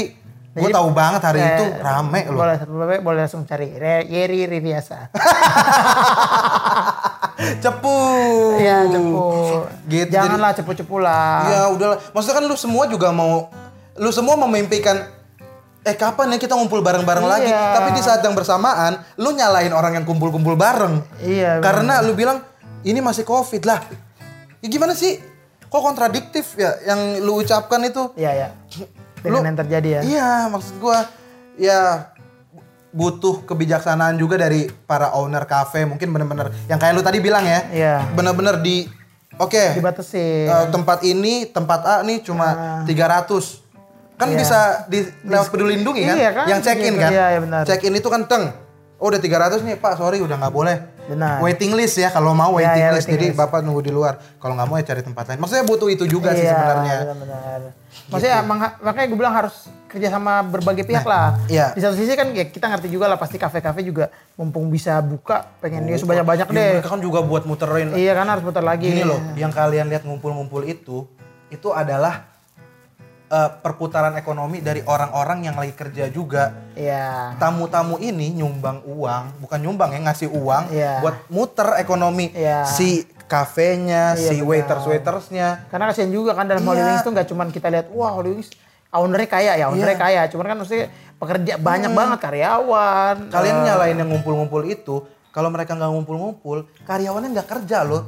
gue 0.53 0.61
Jadi- 0.61 0.71
tahu 0.71 0.87
banget 0.91 1.21
hari 1.23 1.39
Eh, 1.39 1.51
itu 1.51 1.63
rame 1.81 2.19
loh. 2.27 2.39
Boleh, 2.39 2.57
boleh, 2.63 2.97
boleh 3.01 3.19
langsung 3.19 3.43
cari 3.43 3.73
Re- 3.73 4.05
Yeri 4.05 4.45
Ririasa. 4.45 5.09
Cepu. 7.63 7.97
Iya, 8.59 8.87
cepu. 8.89 9.19
Gitu, 9.87 10.11
Janganlah 10.11 10.51
cepu-cepu 10.55 10.95
lah. 11.03 11.43
Ya 11.47 11.61
udahlah. 11.71 11.97
Maksudnya 12.15 12.35
kan 12.39 12.45
lu 12.47 12.55
semua 12.55 12.87
juga 12.87 13.11
mau 13.11 13.51
lu 13.95 14.11
semua 14.11 14.35
memimpikan 14.35 15.07
eh 15.85 15.95
kapan 15.95 16.35
ya 16.35 16.37
kita 16.41 16.57
ngumpul 16.57 16.81
bareng-bareng 16.81 17.27
lagi. 17.27 17.51
Iya. 17.51 17.77
Tapi 17.77 17.89
di 17.93 18.01
saat 18.01 18.19
yang 18.25 18.33
bersamaan 18.33 18.99
lu 19.19 19.31
nyalain 19.31 19.71
orang 19.71 20.01
yang 20.01 20.05
kumpul-kumpul 20.07 20.57
bareng. 20.57 21.03
Iya. 21.21 21.59
Karena 21.61 22.01
lu 22.01 22.15
bilang 22.17 22.41
ini 22.81 22.99
masih 22.99 23.23
Covid 23.27 23.63
lah. 23.67 23.83
Ya 24.63 24.67
gimana 24.67 24.97
sih? 24.97 25.21
Kok 25.69 25.81
kontradiktif 25.81 26.55
ya 26.55 26.71
yang 26.87 27.19
lu 27.21 27.43
ucapkan 27.43 27.83
itu? 27.83 28.15
Iya, 28.15 28.31
ya. 28.31 28.47
Dengan 29.21 29.41
Lu- 29.41 29.47
yang 29.49 29.57
terjadi 29.59 29.89
ya. 29.89 30.01
Iya, 30.05 30.29
maksud 30.53 30.77
gua 30.79 31.03
ya 31.57 32.09
butuh 32.95 33.43
kebijaksanaan 33.43 34.15
juga 34.15 34.39
dari 34.39 34.71
para 34.87 35.11
owner 35.11 35.43
cafe 35.43 35.83
mungkin 35.83 36.07
bener-bener 36.09 36.47
yang 36.65 36.79
kayak 36.79 36.95
lu 36.95 37.03
tadi 37.03 37.19
bilang 37.19 37.43
ya. 37.43 37.67
Iya. 37.67 37.95
Bener-bener 38.15 38.55
di 38.57 38.87
oke. 39.35 39.75
Dibatasi. 39.75 40.47
Eh, 40.47 40.65
tempat 40.71 41.03
ini, 41.03 41.43
tempat 41.45 41.83
A 41.83 41.95
nih 42.01 42.23
cuma 42.23 42.47
300. 42.87 43.59
Kan 44.15 44.25
Ah. 44.25 44.31
Iya. 44.31 44.39
bisa 44.39 44.59
di 44.87 44.99
lewat 45.27 45.51
peduli 45.51 45.75
lindungi 45.75 46.07
kan? 46.07 46.15
Iya 46.15 46.31
kan? 46.31 46.45
Yang 46.47 46.59
check 46.63 46.79
in 46.79 46.87
Gitu. 46.87 47.03
kan? 47.03 47.11
Iya, 47.11 47.25
iya 47.27 47.39
benar. 47.43 47.61
Check 47.67 47.81
in 47.83 47.93
itu 47.93 48.07
kan 48.07 48.21
teng. 48.23 48.43
Oh 49.05 49.13
udah 49.13 49.21
300 49.21 49.61
nih 49.61 49.77
Pak, 49.77 50.01
sorry 50.01 50.17
udah 50.17 50.33
nggak 50.33 50.49
boleh. 50.49 50.81
Benar. 51.05 51.37
Waiting 51.37 51.77
list 51.77 51.93
ya 51.95 52.09
kalau 52.09 52.33
mau 52.33 52.49
Iya, 52.51 52.57
waiting 52.57 52.81
iya, 52.81 52.89
list. 52.89 53.05
waiting 53.05 53.13
Jadi 53.13 53.25
list. 53.29 53.37
Bapak 53.37 53.61
nunggu 53.61 53.85
di 53.85 53.93
luar. 53.93 54.17
Kalau 54.35 54.57
nggak 54.57 54.65
mau 54.65 54.75
ya 54.75 54.83
cari 54.83 55.01
tempat 55.01 55.23
lain. 55.27 55.37
Maksudnya 55.37 55.61
butuh 55.63 55.85
itu 55.87 56.09
juga 56.09 56.33
sih 56.33 56.41
Iya, 56.41 56.57
sebenarnya. 56.57 56.97
Benar-benar. 57.03 57.59
Maksudnya 58.07 58.35
emang 58.39 58.57
ha- 58.59 58.75
makanya 58.81 59.07
gue 59.07 59.19
bilang 59.19 59.35
harus 59.35 59.55
kerja 59.85 60.09
sama 60.09 60.41
berbagai 60.41 60.81
pihak 60.83 61.05
lah. 61.05 61.37
iya. 61.45 61.69
Di 61.71 61.79
satu 61.79 61.93
sisi 61.93 62.17
kan 62.17 62.33
ya 62.33 62.49
kita 62.49 62.65
ngerti 62.67 62.89
juga 62.89 63.05
lah 63.05 63.15
pasti 63.15 63.37
kafe-kafe 63.37 63.85
juga 63.85 64.09
mumpung 64.33 64.65
bisa 64.67 64.97
buka 64.99 65.53
pengen 65.61 65.85
dia 65.85 66.01
sebanyak-banyak 66.01 66.47
Ya, 66.47 66.57
deh. 66.57 66.71
mereka 66.75 66.89
kan 66.89 66.99
juga 66.99 67.21
buat 67.21 67.45
muterin 67.45 67.93
Iya 67.93 68.11
kan 68.11 68.25
harus 68.27 68.41
putar 68.41 68.65
lagi. 68.65 68.89
Gini 68.89 69.05
loh, 69.05 69.21
yang 69.35 69.53
kalian 69.53 69.85
lihat 69.85 70.01
ngumpul-ngumpul 70.01 70.65
itu, 70.65 71.05
itu 71.47 71.69
adalah 71.69 72.33
eh, 73.25 73.49
perputaran 73.57 74.13
ekonomi 74.13 74.61
dari 74.61 74.81
orang-orang 74.81 75.43
yang 75.43 75.55
lagi 75.55 75.73
kerja 75.73 76.05
juga. 76.07 76.53
Iya. 76.73 77.33
Tamu-tamu 77.35 77.97
ini 77.97 78.29
nyumbang 78.31 78.85
uang, 78.85 79.41
bukan 79.41 79.59
nyumbang 79.59 79.89
ya, 79.91 79.99
ngasih 80.03 80.29
uang 80.29 80.63
Iya. 80.69 81.01
buat 81.01 81.15
muter 81.27 81.77
ekonomi 81.77 82.29
Iya. 82.31 82.65
si 82.67 83.01
kafenya, 83.25 84.13
Iya, 84.13 84.21
si 84.21 84.35
benar. 84.37 84.47
waiters-waitersnya. 84.47 85.47
Karena 85.67 85.89
kasihan 85.89 86.09
juga 86.09 86.31
kan 86.33 86.45
dalam 86.45 86.61
Holy 86.61 86.77
Iya. 86.77 86.87
Wings 86.87 87.01
tuh 87.01 87.11
nggak 87.11 87.27
cuman 87.27 87.47
kita 87.49 87.67
lihat 87.67 87.87
wah 87.89 88.13
Holy 88.13 88.37
Wings 88.37 88.53
ownernya 88.93 89.27
kaya 89.27 89.51
ya, 89.57 89.65
ownernya 89.67 89.97
Iya. 89.97 90.05
kaya. 90.05 90.21
Cuman 90.29 90.45
kan 90.45 90.57
maksudnya 90.57 90.87
pekerja 91.17 91.53
banyak 91.57 91.91
banget 91.91 92.19
karyawan. 92.21 93.15
Kalian 93.27 93.55
Eh, 93.55 93.63
nyalain 93.65 93.97
yang 93.97 94.09
ngumpul-ngumpul 94.09 94.61
itu, 94.63 95.01
kalau 95.29 95.49
mereka 95.49 95.73
nggak 95.73 95.89
ngumpul-ngumpul, 95.89 96.63
karyawannya 96.85 97.33
nggak 97.33 97.49
kerja 97.49 97.81
loh. 97.81 98.05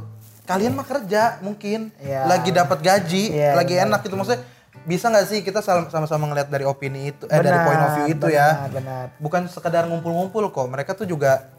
Kalian 0.47 0.79
mah 0.79 0.87
kerja 0.87 1.43
mungkin, 1.43 1.91
Iya. 1.99 2.23
lagi 2.23 2.55
dapat 2.55 2.79
gaji, 2.79 3.35
Iya, 3.35 3.51
lagi 3.51 3.75
enak 3.75 3.99
gitu 3.99 4.15
maksudnya. 4.15 4.45
Bisa 4.87 5.11
nggak 5.11 5.25
sih 5.25 5.39
kita 5.41 5.59
sama-sama 5.59 6.25
ngeliat 6.25 6.47
dari 6.47 6.63
opini 6.63 7.11
itu, 7.11 7.27
eh 7.27 7.35
dari 7.35 7.51
benar, 7.51 7.67
point 7.67 7.81
of 7.81 7.89
view 7.93 8.05
itu 8.09 8.27
ya? 8.29 8.49
benar, 8.65 8.71
Benar. 8.73 9.05
bukan 9.19 9.41
sekedar 9.45 9.83
ngumpul-ngumpul 9.83 10.47
kok 10.47 10.65
mereka 10.65 10.95
tuh 10.95 11.03
juga 11.03 11.51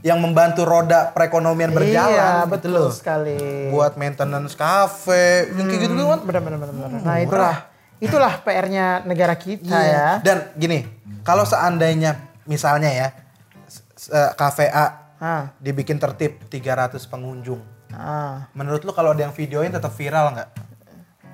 yang 0.00 0.16
membantu 0.16 0.62
roda 0.62 1.10
perekonomian 1.10 1.70
berjalan 1.70 2.08
Iya, 2.08 2.30
gitu 2.40 2.48
betul 2.48 2.70
loh 2.72 2.90
sekali. 2.90 3.38
buat 3.68 3.94
maintenance 3.94 4.54
cafe 4.54 5.52
yang 5.52 5.66
kayak 5.68 5.80
gitu 5.84 5.94
kan 6.00 6.20
Benar 6.22 6.40
benar 6.40 6.58
benar. 6.58 6.70
benar. 6.72 7.00
Nah, 7.02 7.16
itulah 7.18 7.56
itulah 7.98 8.32
PR-nya 8.40 8.86
negara 9.02 9.34
kita 9.34 9.68
ya. 9.68 9.82
Iya. 9.84 10.06
dan 10.20 10.36
gini 10.54 10.86
kalau 11.22 11.42
seandainya 11.42 12.14
misalnya 12.44 12.90
ya 12.90 13.08
eh, 14.08 14.30
cafe 14.32 14.66
A 14.68 15.02
Ah, 15.18 15.54
dibikin 15.56 15.94
tertib 15.96 16.42
300 16.46 16.98
pengunjung 17.06 17.62
ah. 17.90 18.50
menurut 18.52 18.82
lu 18.82 18.90
kalau 18.90 19.10
ada 19.10 19.22
yang 19.22 19.30
videoin 19.30 19.70
tetap 19.70 19.90
viral 19.92 20.30
nggak 20.32 20.50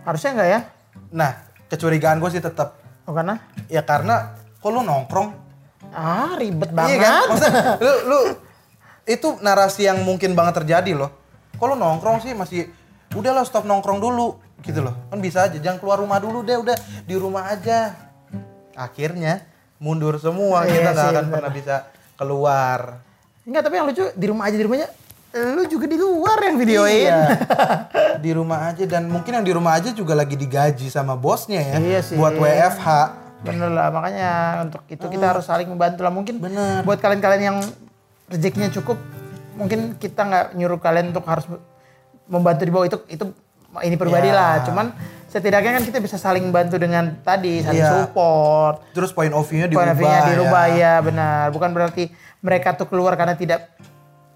Harusnya 0.04 0.30
enggak 0.30 0.48
ya? 0.50 0.60
Nah 1.08 1.30
kecurigaan 1.66 2.18
gue 2.18 2.30
sih 2.30 2.40
tetap 2.40 2.76
Oh 3.02 3.12
karena 3.12 3.40
ya 3.66 3.80
karena 3.80 4.32
kok 4.54 4.68
lu 4.68 4.80
nongkrong 4.80 5.28
ah 5.88 6.36
ribet 6.36 6.68
Iya 6.68 6.76
banget. 6.76 6.98
kan? 7.00 7.24
Maksudnya 7.26 7.62
lu, 7.84 7.92
lu 8.04 8.18
itu 9.04 9.28
narasi 9.40 9.82
yang 9.82 10.04
mungkin 10.04 10.32
banget 10.32 10.60
terjadi 10.60 10.92
loh. 10.92 11.08
Kalau 11.56 11.72
nongkrong 11.72 12.20
sih 12.20 12.32
masih 12.32 12.68
udahlah 13.10 13.42
stop 13.42 13.64
nongkrong 13.64 13.96
dulu 13.96 14.36
gitu 14.60 14.80
loh. 14.80 14.92
Kan 15.08 15.18
bisa 15.18 15.48
aja 15.48 15.56
jangan 15.56 15.78
keluar 15.78 15.96
rumah 15.96 16.20
dulu 16.20 16.44
deh 16.44 16.54
udah 16.54 16.76
di 17.02 17.14
rumah 17.14 17.48
aja. 17.48 17.96
Akhirnya 18.74 19.42
mundur 19.78 20.18
semua 20.18 20.62
Iya 20.62 20.84
kita 20.84 20.90
nggak 20.90 21.06
akan 21.06 21.24
bener. 21.24 21.32
pernah 21.32 21.52
bisa 21.52 21.76
keluar. 22.14 22.80
Enggak, 23.42 23.62
tapi 23.64 23.74
yang 23.74 23.86
lucu 23.88 24.04
di 24.12 24.26
rumah 24.28 24.44
aja 24.44 24.56
di 24.56 24.64
rumahnya 24.64 24.88
lu 25.48 25.62
juga 25.64 25.86
di 25.86 25.96
luar 25.96 26.38
yang 26.40 26.56
videoin. 26.56 27.06
Iya. 27.06 27.20
di 28.24 28.30
rumah 28.30 28.68
aja 28.68 28.84
dan 28.84 29.06
mungkin 29.06 29.30
yang 29.32 29.44
di 29.44 29.52
rumah 29.52 29.74
aja 29.74 29.90
juga 29.90 30.12
lagi 30.12 30.34
digaji 30.34 30.86
sama 30.86 31.14
bosnya 31.14 31.60
ya 31.60 31.76
Iya 31.76 32.00
sih. 32.02 32.14
buat 32.14 32.34
WFH. 32.34 32.88
Bener 33.38 33.70
lah, 33.70 33.88
makanya 33.88 34.30
untuk 34.62 34.82
itu 34.86 35.06
kita 35.06 35.30
harus 35.30 35.46
saling 35.46 35.66
membantu 35.66 36.02
lah. 36.02 36.10
Mungkin 36.10 36.38
Bener. 36.38 36.82
buat 36.82 36.98
kalian-kalian 36.98 37.42
yang 37.44 37.58
rezekinya 38.26 38.66
cukup, 38.68 38.98
mungkin 39.54 39.94
kita 39.94 40.20
nggak 40.20 40.46
nyuruh 40.52 40.76
kalian 40.76 41.10
untuk 41.10 41.22
harus 41.22 41.46
membantu 42.26 42.62
di 42.62 42.72
bawah 42.72 42.84
itu 42.84 42.98
itu 43.08 43.24
ini 43.78 43.94
pribadi 43.94 44.28
Iya. 44.28 44.34
lah. 44.34 44.54
Cuman 44.66 44.86
setidaknya 45.24 45.78
kan 45.78 45.84
kita 45.86 45.98
bisa 45.98 46.18
saling 46.18 46.50
bantu 46.50 46.76
dengan 46.76 47.14
tadi 47.22 47.62
saling 47.62 47.78
Iya. 47.78 47.92
support. 48.02 48.82
Terus 48.90 49.12
point 49.12 49.30
of 49.30 49.44
view-nya 49.44 49.70
Point 49.70 49.86
dirubah. 49.86 49.94
of 49.94 49.98
view-nya 49.98 50.20
dirubah 50.26 50.64
ya. 50.66 50.74
ya 50.74 50.94
benar. 50.98 51.44
Bukan 51.48 51.70
berarti 51.70 52.10
mereka 52.38 52.74
tuh 52.74 52.90
keluar 52.90 53.14
karena 53.14 53.32
tidak 53.32 53.70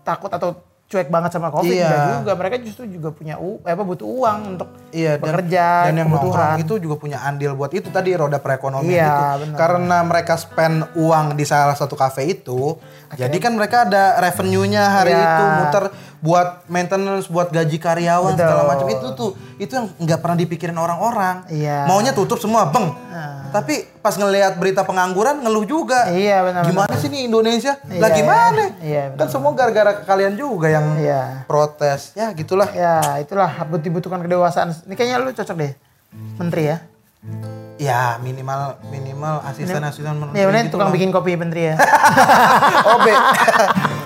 takut 0.03 0.31
atau 0.31 0.62
cuek 0.93 1.09
banget 1.09 1.33
sama 1.33 1.49
covid 1.49 1.73
Iya. 1.73 1.89
enggak 1.89 2.09
juga. 2.15 2.33
Mereka 2.37 2.57
justru 2.61 2.85
juga 2.87 3.09
punya 3.11 3.35
u, 3.37 3.57
eh, 3.59 3.73
apa 3.73 3.81
butuh 3.81 4.05
uang 4.05 4.39
untuk 4.53 4.69
Iya 4.91 5.17
dan, 5.17 5.25
bekerja, 5.25 5.67
dan 5.89 5.95
yang 5.97 6.09
kebutuhan. 6.13 6.57
itu 6.61 6.75
juga 6.79 6.95
punya 6.97 7.19
andil 7.19 7.57
buat 7.57 7.73
itu 7.73 7.89
tadi 7.89 8.13
roda 8.13 8.37
perekonomian 8.37 8.93
Iya, 8.93 9.09
itu. 9.09 9.41
benar. 9.43 9.57
Karena 9.57 9.97
mereka 10.05 10.35
spend 10.37 10.77
uang 10.95 11.33
di 11.33 11.45
salah 11.45 11.73
satu 11.73 11.97
kafe 11.97 12.29
itu, 12.31 12.77
jadi 13.11 13.37
kan 13.39 13.57
mereka 13.57 13.89
ada 13.89 14.21
revenue-nya 14.21 14.85
hari 14.93 15.11
Iya. 15.11 15.25
itu 15.25 15.45
muter 15.57 15.85
buat 16.23 16.63
maintenance, 16.71 17.27
buat 17.27 17.51
gaji 17.51 17.83
karyawan 17.83 18.39
Betul. 18.39 18.47
segala 18.47 18.63
macam 18.65 18.87
itu 18.87 19.07
tuh. 19.13 19.31
Itu 19.59 19.73
yang 19.75 19.87
nggak 19.99 20.19
pernah 20.23 20.39
dipikirin 20.39 20.79
orang-orang. 20.79 21.51
Iya. 21.51 21.91
Maunya 21.91 22.15
tutup 22.15 22.39
semua, 22.39 22.71
beng. 22.71 22.95
Tapi 23.53 23.85
pas 24.01 24.15
ngelihat 24.15 24.57
berita 24.57 24.87
pengangguran 24.87 25.43
ngeluh 25.43 25.67
juga. 25.67 26.09
Iya, 26.09 26.41
benar, 26.47 26.63
Gimana 26.65 26.95
sih 26.97 27.11
nih 27.11 27.29
Indonesia? 27.29 27.77
Iya, 27.85 28.01
Lah 28.01 28.11
gimana? 28.15 28.63
iya, 28.81 29.03
kan 29.13 29.29
semua 29.29 29.53
gara-gara 29.53 29.93
kalian 30.07 30.39
juga 30.39 30.71
yang 30.71 30.97
Iya. 30.97 31.45
protes. 31.45 32.15
Ya 32.17 32.31
gitulah. 32.33 32.71
Ya, 32.73 33.19
itulah 33.19 33.51
butuh 33.69 33.85
dibutuhkan 33.85 34.23
kedewasaan. 34.23 34.73
Ini 34.89 34.95
kayaknya 34.97 35.21
lu 35.21 35.35
cocok 35.35 35.57
deh. 35.59 35.73
Menteri 36.39 36.63
ya. 36.71 36.77
Ya 37.83 38.14
minimal 38.18 38.79
minimal 38.87 39.42
asisten 39.42 39.83
asisten 39.83 40.14
menteri 40.14 40.38
Ya, 40.38 40.47
bener 40.47 40.62
gitu 40.62 40.79
tukang 40.79 40.88
lah. 40.88 40.95
bikin 40.95 41.11
kopi 41.11 41.35
menteri 41.35 41.62
ya. 41.66 41.75
OB 42.95 43.07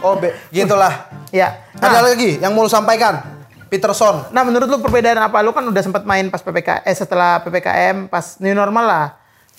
OB 0.03 0.23
gitulah. 0.49 1.13
ya. 1.29 1.61
Ada 1.77 2.01
Nah, 2.01 2.03
lagi 2.07 2.41
yang 2.41 2.57
mau 2.57 2.65
lu 2.65 2.73
sampaikan 2.73 3.21
Peterson. 3.67 4.31
nah, 4.31 4.41
menurut 4.41 4.65
lu 4.65 4.79
perbedaan 4.79 5.21
apa? 5.21 5.45
Lu 5.45 5.51
kan 5.51 5.61
udah 5.63 5.83
sempat 5.83 6.09
main 6.09 6.25
pas 6.27 6.41
PPK 6.41 6.83
eh 6.83 6.95
setelah 6.95 7.43
PPKM, 7.43 8.07
pas 8.07 8.39
new 8.39 8.55
normal 8.55 8.85
lah. 8.85 9.07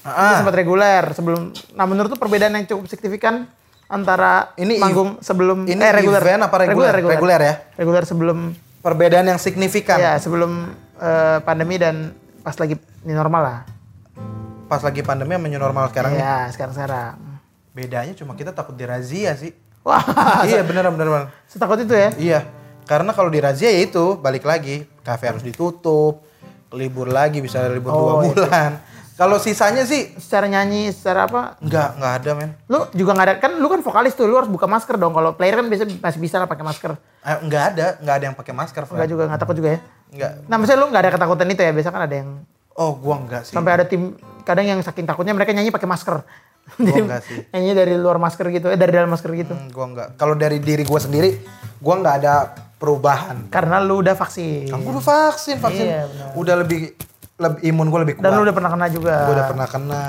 Ah. 0.02 0.40
sempat 0.40 0.56
reguler 0.56 1.04
sebelum. 1.12 1.52
Nah, 1.76 1.86
menurut 1.86 2.08
lu 2.08 2.18
perbedaan 2.18 2.56
yang 2.56 2.66
cukup 2.66 2.88
signifikan 2.88 3.46
antara 3.86 4.56
Ini 4.56 4.80
manggung 4.80 5.20
sebelum 5.20 5.64
ini 5.64 5.78
eh 5.78 5.92
reguler 5.92 6.24
event 6.26 6.42
apa 6.44 6.56
reguler? 6.58 6.96
Reguler 6.96 7.40
ya? 7.40 7.54
Reguler 7.76 8.04
sebelum 8.04 8.56
Perbedaan 8.80 9.28
yang 9.28 9.36
signifikan 9.38 10.00
ya 10.00 10.16
sebelum 10.16 10.72
eh, 10.98 11.38
pandemi 11.44 11.76
dan 11.76 12.16
pas 12.40 12.56
lagi 12.56 12.74
new 13.04 13.12
normal 13.14 13.42
lah. 13.44 13.60
Pas 14.68 14.80
lagi 14.80 15.02
pandemi 15.02 15.34
sama 15.34 15.48
new 15.48 15.58
normal 15.58 15.88
sekarang. 15.88 16.12
Ya, 16.14 16.52
sekarang-sekarang. 16.52 17.16
Bedanya 17.72 18.14
cuma 18.14 18.34
kita 18.34 18.52
takut 18.52 18.74
dirazia 18.74 19.32
sih. 19.34 19.56
Wah, 19.82 20.04
iya 20.50 20.62
beneran 20.62 20.92
beneran. 20.92 21.32
setakut 21.46 21.80
itu 21.80 21.92
ya? 21.92 22.10
Iya. 22.14 22.40
Karena 22.84 23.12
kalau 23.12 23.28
dirazia 23.28 23.68
ya 23.68 23.82
itu 23.82 24.16
balik 24.16 24.44
lagi 24.44 24.84
kafe 25.02 25.28
harus 25.28 25.42
ditutup, 25.42 26.24
libur 26.70 27.08
lagi 27.08 27.40
bisa 27.40 27.64
libur 27.68 27.92
dua 27.92 28.12
Oh, 28.14 28.22
itu. 28.22 28.36
bulan. 28.38 28.80
Kalau 29.18 29.42
sisanya 29.42 29.82
sih 29.82 30.14
Secara 30.14 30.46
nyanyi, 30.46 30.94
secara 30.94 31.26
apa? 31.26 31.58
nggak 31.58 31.90
nggak 31.98 32.14
ada 32.16 32.32
men. 32.34 32.52
Lu 32.68 32.86
juga 32.94 33.12
nggak 33.12 33.26
ada 33.26 33.36
kan 33.38 33.52
lu 33.56 33.66
kan 33.66 33.82
vokalis 33.82 34.14
tuh, 34.14 34.24
lu 34.24 34.38
harus 34.38 34.48
buka 34.48 34.68
masker 34.68 34.94
dong. 34.94 35.10
Kalau 35.12 35.34
player 35.34 35.58
kan 35.58 35.66
biasa 35.66 35.90
masih 35.90 36.20
bisa 36.22 36.38
lah 36.38 36.46
pakai 36.46 36.62
masker. 36.62 36.92
Eh, 37.26 37.38
nggak 37.44 37.64
ada 37.74 37.88
nggak 37.98 38.16
ada 38.16 38.26
yang 38.26 38.36
pakai 38.38 38.54
masker. 38.54 38.84
Fred. 38.84 38.94
Enggak 38.94 39.10
juga, 39.10 39.24
nggak 39.26 39.42
takut 39.42 39.56
juga 39.56 39.70
ya. 39.74 39.80
Nggak. 40.08 40.32
Nah, 40.46 40.56
maksudnya 40.56 40.80
lu 40.80 40.88
nggak 40.88 41.02
ada 41.02 41.12
ketakutan 41.12 41.48
itu 41.50 41.62
ya? 41.62 41.72
Biasa 41.74 41.90
kan 41.90 42.02
ada 42.06 42.16
yang 42.16 42.30
Oh 42.78 42.94
gua 42.94 43.18
nggak 43.26 43.50
sih. 43.50 43.54
sampai 43.58 43.82
ada 43.82 43.86
tim 43.90 44.14
kadang 44.46 44.70
yang 44.70 44.80
saking 44.86 45.10
takutnya 45.10 45.34
mereka 45.34 45.50
nyanyi 45.50 45.74
pakai 45.74 45.90
masker. 45.90 46.22
Jadi 46.78 47.00
enggak 47.02 47.22
sih. 47.26 47.42
nyanyi 47.58 47.72
dari 47.74 47.94
luar 47.98 48.22
masker 48.22 48.46
gitu, 48.54 48.70
eh 48.70 48.78
dari 48.78 48.94
dalam 48.94 49.10
masker 49.10 49.34
gitu. 49.34 49.58
Hmm, 49.58 49.74
gua 49.74 49.86
nggak. 49.90 50.08
Kalau 50.16 50.38
dari 50.38 50.62
diri 50.62 50.86
gua 50.86 51.02
sendiri, 51.02 51.42
gua 51.82 51.98
nggak 51.98 52.16
ada 52.22 52.34
perubahan. 52.78 53.50
Karena 53.50 53.82
lu 53.82 54.06
udah 54.06 54.14
vaksin. 54.14 54.70
Kan 54.70 54.86
gua 54.86 55.02
udah 55.02 55.06
vaksin, 55.06 55.58
vaksin. 55.58 55.86
Iya, 55.90 56.06
udah 56.38 56.56
lebih 56.62 56.94
lebih 57.42 57.60
imun 57.66 57.88
gua 57.90 58.06
lebih 58.06 58.22
kuat. 58.22 58.30
Dan 58.30 58.32
lu 58.38 58.46
udah 58.46 58.56
pernah 58.56 58.72
kena 58.72 58.88
juga. 58.94 59.14
Gua 59.26 59.34
udah 59.34 59.48
pernah 59.50 59.68
kena 59.68 60.04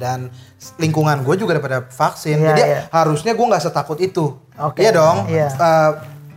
dan 0.00 0.32
lingkungan 0.80 1.20
gue 1.20 1.34
juga 1.36 1.60
daripada 1.60 1.84
vaksin. 1.84 2.40
Iya, 2.40 2.48
Jadi 2.52 2.62
iya. 2.64 2.80
harusnya 2.88 3.32
gua 3.36 3.46
nggak 3.52 3.64
setakut 3.64 4.00
itu. 4.00 4.32
Oke, 4.56 4.80
Iya 4.80 4.92
dong. 4.96 5.28
iya. 5.28 5.48
Eh, 5.52 5.90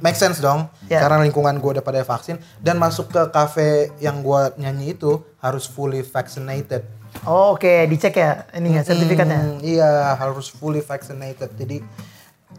make 0.03 0.13
sense 0.13 0.37
dong. 0.37 0.67
Ya. 0.85 0.99
Karena 0.99 1.23
lingkungan 1.23 1.55
gue 1.55 1.71
udah 1.73 1.81
pada 1.81 2.03
vaksin 2.03 2.35
dan 2.59 2.75
masuk 2.75 3.07
ke 3.07 3.21
cafe 3.31 3.67
yang 3.97 4.19
gue 4.19 4.41
nyanyi 4.59 4.91
itu 4.91 5.23
harus 5.39 5.63
fully 5.63 6.03
vaccinated. 6.03 6.83
Oh, 7.23 7.53
Oke, 7.53 7.87
dicek 7.87 8.11
ya 8.13 8.43
ini 8.51 8.73
ya 8.73 8.81
sertifikatnya. 8.83 9.39
Hmm, 9.39 9.57
iya, 9.63 9.91
harus 10.13 10.49
fully 10.49 10.81
vaccinated. 10.81 11.53
Jadi 11.53 11.79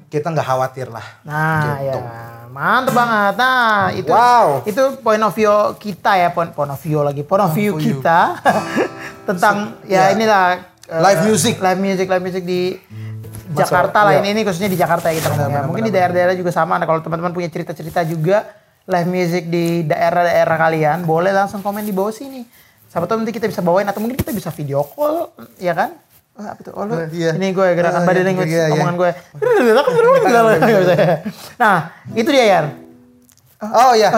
kita 0.07 0.31
nggak 0.31 0.47
khawatir 0.47 0.89
lah. 0.89 1.03
Nah, 1.23 1.75
Gitu. 1.77 1.91
ya. 1.91 1.95
Mantap 2.49 2.95
banget. 2.95 3.35
Nah, 3.35 3.91
itu 3.91 4.09
Wow. 4.09 4.63
itu 4.63 4.83
point 5.03 5.19
of 5.19 5.35
view 5.35 5.51
kita 5.77 6.15
ya, 6.17 6.31
point, 6.31 6.55
point 6.55 6.71
of 6.71 6.79
view 6.79 7.03
lagi. 7.03 7.27
Point 7.27 7.43
of 7.43 7.51
view 7.51 7.75
view. 7.75 7.99
kita 7.99 8.39
tentang 9.29 9.83
ya 9.85 10.09
ya. 10.09 10.15
inilah 10.15 10.43
eh, 10.87 11.01
Live 11.03 11.21
music. 11.27 11.59
Live 11.59 11.81
music, 11.83 12.07
live 12.07 12.23
music 12.23 12.43
di 12.47 12.79
Jakarta 13.47 13.99
lah. 14.01 14.13
iya. 14.13 14.21
Ini 14.21 14.29
ini 14.31 14.41
khususnya 14.43 14.67
di 14.67 14.77
Jakarta 14.77 15.09
ya 15.09 15.19
kita 15.19 15.29
ya. 15.29 15.37
benar, 15.45 15.63
Mungkin 15.67 15.85
di 15.85 15.93
daerah-daerah 15.93 16.33
juga 16.33 16.49
sama. 16.49 16.75
Nah, 16.75 16.85
kalau 16.85 17.01
teman-teman 17.01 17.31
punya 17.31 17.49
cerita-cerita 17.49 18.01
juga 18.03 18.49
live 18.85 19.07
music 19.07 19.43
di 19.47 19.83
daerah-daerah 19.83 20.57
kalian, 20.59 20.99
boleh 21.03 21.31
langsung 21.31 21.61
komen 21.61 21.83
di 21.83 21.93
bawah 21.93 22.09
sini. 22.11 22.45
Siapa 22.87 23.05
tahu 23.05 23.21
nanti 23.21 23.33
kita 23.33 23.45
bisa 23.45 23.61
bawain 23.61 23.85
atau 23.85 23.99
mungkin 23.99 24.15
kita 24.15 24.31
bisa 24.31 24.49
video 24.49 24.81
call, 24.87 25.29
ya 25.57 25.75
kan? 25.75 25.93
Oh, 26.35 26.43
apa 26.43 26.61
tuh? 26.61 26.73
Oh, 26.75 26.83
lu, 26.83 26.99
Iya. 27.09 27.35
ini 27.35 27.51
gue 27.51 27.67
gerakan 27.75 28.01
Oh, 28.01 28.07
body 28.07 28.17
iya, 28.17 28.27
language, 28.27 28.51
iya, 28.55 28.65
iya. 28.67 28.75
omongan 28.75 28.95
gue. 28.97 29.11
nah, 31.57 31.77
itu 32.13 32.29
dia 32.29 32.45
Yar. 32.49 32.67
Oh 33.65 33.93
ya, 33.95 34.11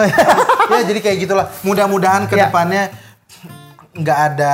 ya 0.67 0.81
jadi 0.89 0.99
kayak 0.99 1.17
gitulah. 1.23 1.47
Mudah-mudahan 1.61 2.25
Ya. 2.25 2.29
ke 2.29 2.35
depannya 2.37 2.83
nggak 3.93 4.19
ada 4.29 4.53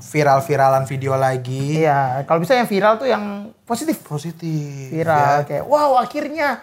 viral-viralan 0.00 0.84
video 0.84 1.14
lagi. 1.14 1.80
Iya, 1.80 2.22
kalau 2.24 2.40
bisa 2.40 2.52
yang 2.52 2.64
viral 2.64 2.96
tuh 2.96 3.06
yang 3.06 3.24
positif. 3.62 4.00
Positif. 4.02 4.88
Viral 4.88 5.42
ya. 5.42 5.46
kayak 5.46 5.64
wow 5.64 5.96
akhirnya 5.96 6.62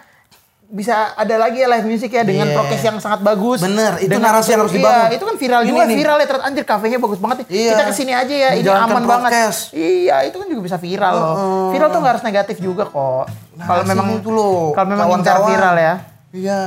bisa 0.65 1.13
ada 1.13 1.37
lagi 1.37 1.61
ya 1.61 1.69
live 1.69 1.85
music 1.85 2.09
ya 2.09 2.25
dengan 2.25 2.49
Iya. 2.49 2.57
prokes 2.57 2.81
yang 2.81 2.97
sangat 2.97 3.21
bagus. 3.21 3.61
Bener, 3.61 4.01
itu 4.01 4.09
Dengan- 4.09 4.33
narasi 4.33 4.49
yang 4.49 4.65
harus 4.65 4.73
iya, 4.73 4.81
dibangun. 4.81 5.09
itu 5.13 5.23
kan 5.23 5.35
viral 5.37 5.61
Ini 5.61 5.69
juga, 5.69 5.81
nih. 5.85 5.95
viral 5.95 6.17
ya 6.17 6.25
ternyata 6.25 6.47
anjir 6.49 6.65
kafenya 6.65 6.97
bagus 6.97 7.19
banget 7.21 7.37
nih. 7.37 7.47
Iya. 7.47 7.69
Kita 7.69 7.83
ke 7.85 7.93
sini 7.93 8.13
aja 8.17 8.35
ya, 8.35 8.49
ini 8.57 8.65
aman 8.65 9.03
banget. 9.05 9.29
prokes. 9.29 9.57
Iya, 9.71 10.15
itu 10.25 10.35
kan 10.35 10.47
juga 10.49 10.61
bisa 10.65 10.77
viral 10.81 11.13
loh. 11.13 11.35
Viral 11.69 11.87
tuh 11.87 11.99
nggak 12.01 12.13
harus 12.17 12.25
negatif 12.25 12.57
juga 12.57 12.83
kok. 12.83 13.25
Kalau 13.55 13.81
Narasi 13.81 13.87
memang 13.87 14.07
itu 14.17 14.29
loh, 14.33 14.73
kalau 14.73 14.87
memang 14.89 15.07
incar 15.13 15.37
viral 15.45 15.75
ya. 15.77 15.93
Iya, 16.33 16.59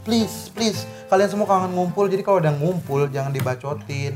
please, 0.00 0.48
please. 0.48 0.80
Kalian 1.10 1.26
semua 1.28 1.44
kangen 1.44 1.74
ngumpul, 1.74 2.06
jadi 2.06 2.22
kalau 2.22 2.38
udah 2.38 2.54
ngumpul 2.54 3.10
jangan 3.10 3.34
dibacotin. 3.34 4.14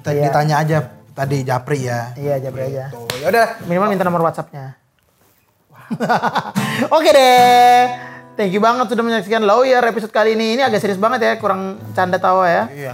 Kita 0.00 0.10
Iya. 0.10 0.24
Ditanya 0.32 0.56
aja 0.64 0.78
tadi 1.12 1.36
Japri 1.44 1.84
ya. 1.84 2.16
Iya, 2.16 2.40
jabri 2.40 2.72
aja. 2.72 2.88
Tuh, 2.88 3.04
ya 3.20 3.28
udah. 3.28 3.46
Minimal 3.68 3.88
minta 3.92 4.04
nomor 4.04 4.24
WhatsApp-nya. 4.24 4.80
Oke 6.96 7.10
deh. 7.12 7.80
Thank 8.34 8.56
you 8.56 8.62
banget 8.62 8.88
sudah 8.88 9.04
menyaksikan 9.04 9.44
Lawyer 9.44 9.84
episode 9.84 10.08
kali 10.08 10.32
ini. 10.32 10.56
Ini 10.56 10.64
agak 10.64 10.80
serius 10.80 10.96
banget 10.96 11.20
ya, 11.20 11.32
kurang 11.36 11.76
canda 11.92 12.16
tawa 12.16 12.48
ya. 12.48 12.64
Iya. 12.72 12.92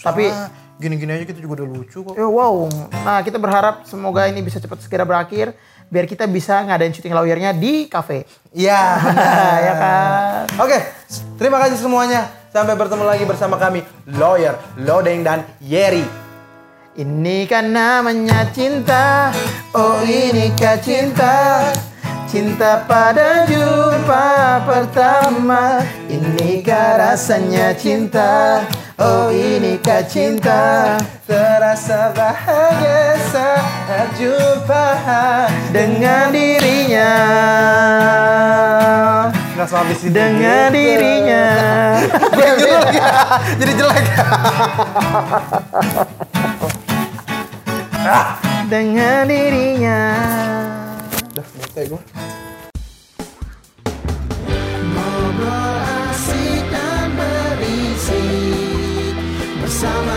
Tapi- 0.00 0.32
gini-gini 0.76 1.08
aja 1.08 1.24
kita 1.24 1.40
juga 1.40 1.64
udah 1.64 1.68
lucu 1.72 2.04
kok. 2.04 2.12
Ya, 2.12 2.28
wow. 2.28 2.68
Nah, 3.00 3.24
kita 3.24 3.40
berharap 3.40 3.88
semoga 3.88 4.28
ini 4.28 4.44
bisa 4.44 4.60
cepat 4.60 4.84
segera 4.84 5.08
berakhir 5.08 5.56
biar 5.88 6.04
kita 6.04 6.28
bisa 6.28 6.60
ngadain 6.68 6.92
syuting 6.92 7.16
lawyernya 7.16 7.56
di 7.56 7.88
cafe. 7.88 8.28
Iya, 8.52 8.76
benar. 9.00 9.56
ya 9.68 9.74
kan? 9.80 10.44
Oke, 10.60 10.76
terima 11.40 11.56
kasih 11.64 11.80
semuanya. 11.80 12.28
Sampai 12.52 12.76
bertemu 12.76 13.08
lagi 13.08 13.24
bersama 13.24 13.56
kami, 13.56 13.84
Lawyer, 14.16 14.56
Lodeng, 14.76 15.24
dan 15.24 15.48
Yeri. 15.64 16.25
Ini 16.96 17.44
kan 17.44 17.76
namanya 17.76 18.48
cinta. 18.56 19.28
Oh, 19.76 20.00
inikah 20.00 20.80
cinta? 20.80 21.68
Cinta 22.24 22.88
pada 22.88 23.44
jumpa 23.44 24.64
pertama. 24.64 25.84
Inikah 26.08 26.96
rasanya 26.96 27.76
cinta? 27.76 28.64
Oh, 28.96 29.28
inikah 29.28 30.08
cinta? 30.08 30.96
Terasa 31.28 32.16
bahagia 32.16 33.20
saat 33.28 34.16
jumpa 34.16 34.96
Dengan 35.76 36.32
dirinya. 36.32 37.12
Nggak 39.52 39.68
sama 39.68 39.84
habis 39.84 40.00
Dengan 40.00 40.72
dirinya. 40.72 41.44
Gue 42.32 42.48
gitu 42.56 42.72
lagi. 42.72 43.00
Jadi 43.60 43.72
jelek. 43.84 44.06
ah. 48.06 48.38
dengan 48.70 49.26
dirinya. 49.26 50.02
Udah, 51.34 51.46
bete 51.58 51.82
gue. 51.90 52.02
Ngobrol 54.94 55.76
bersama 59.66 60.15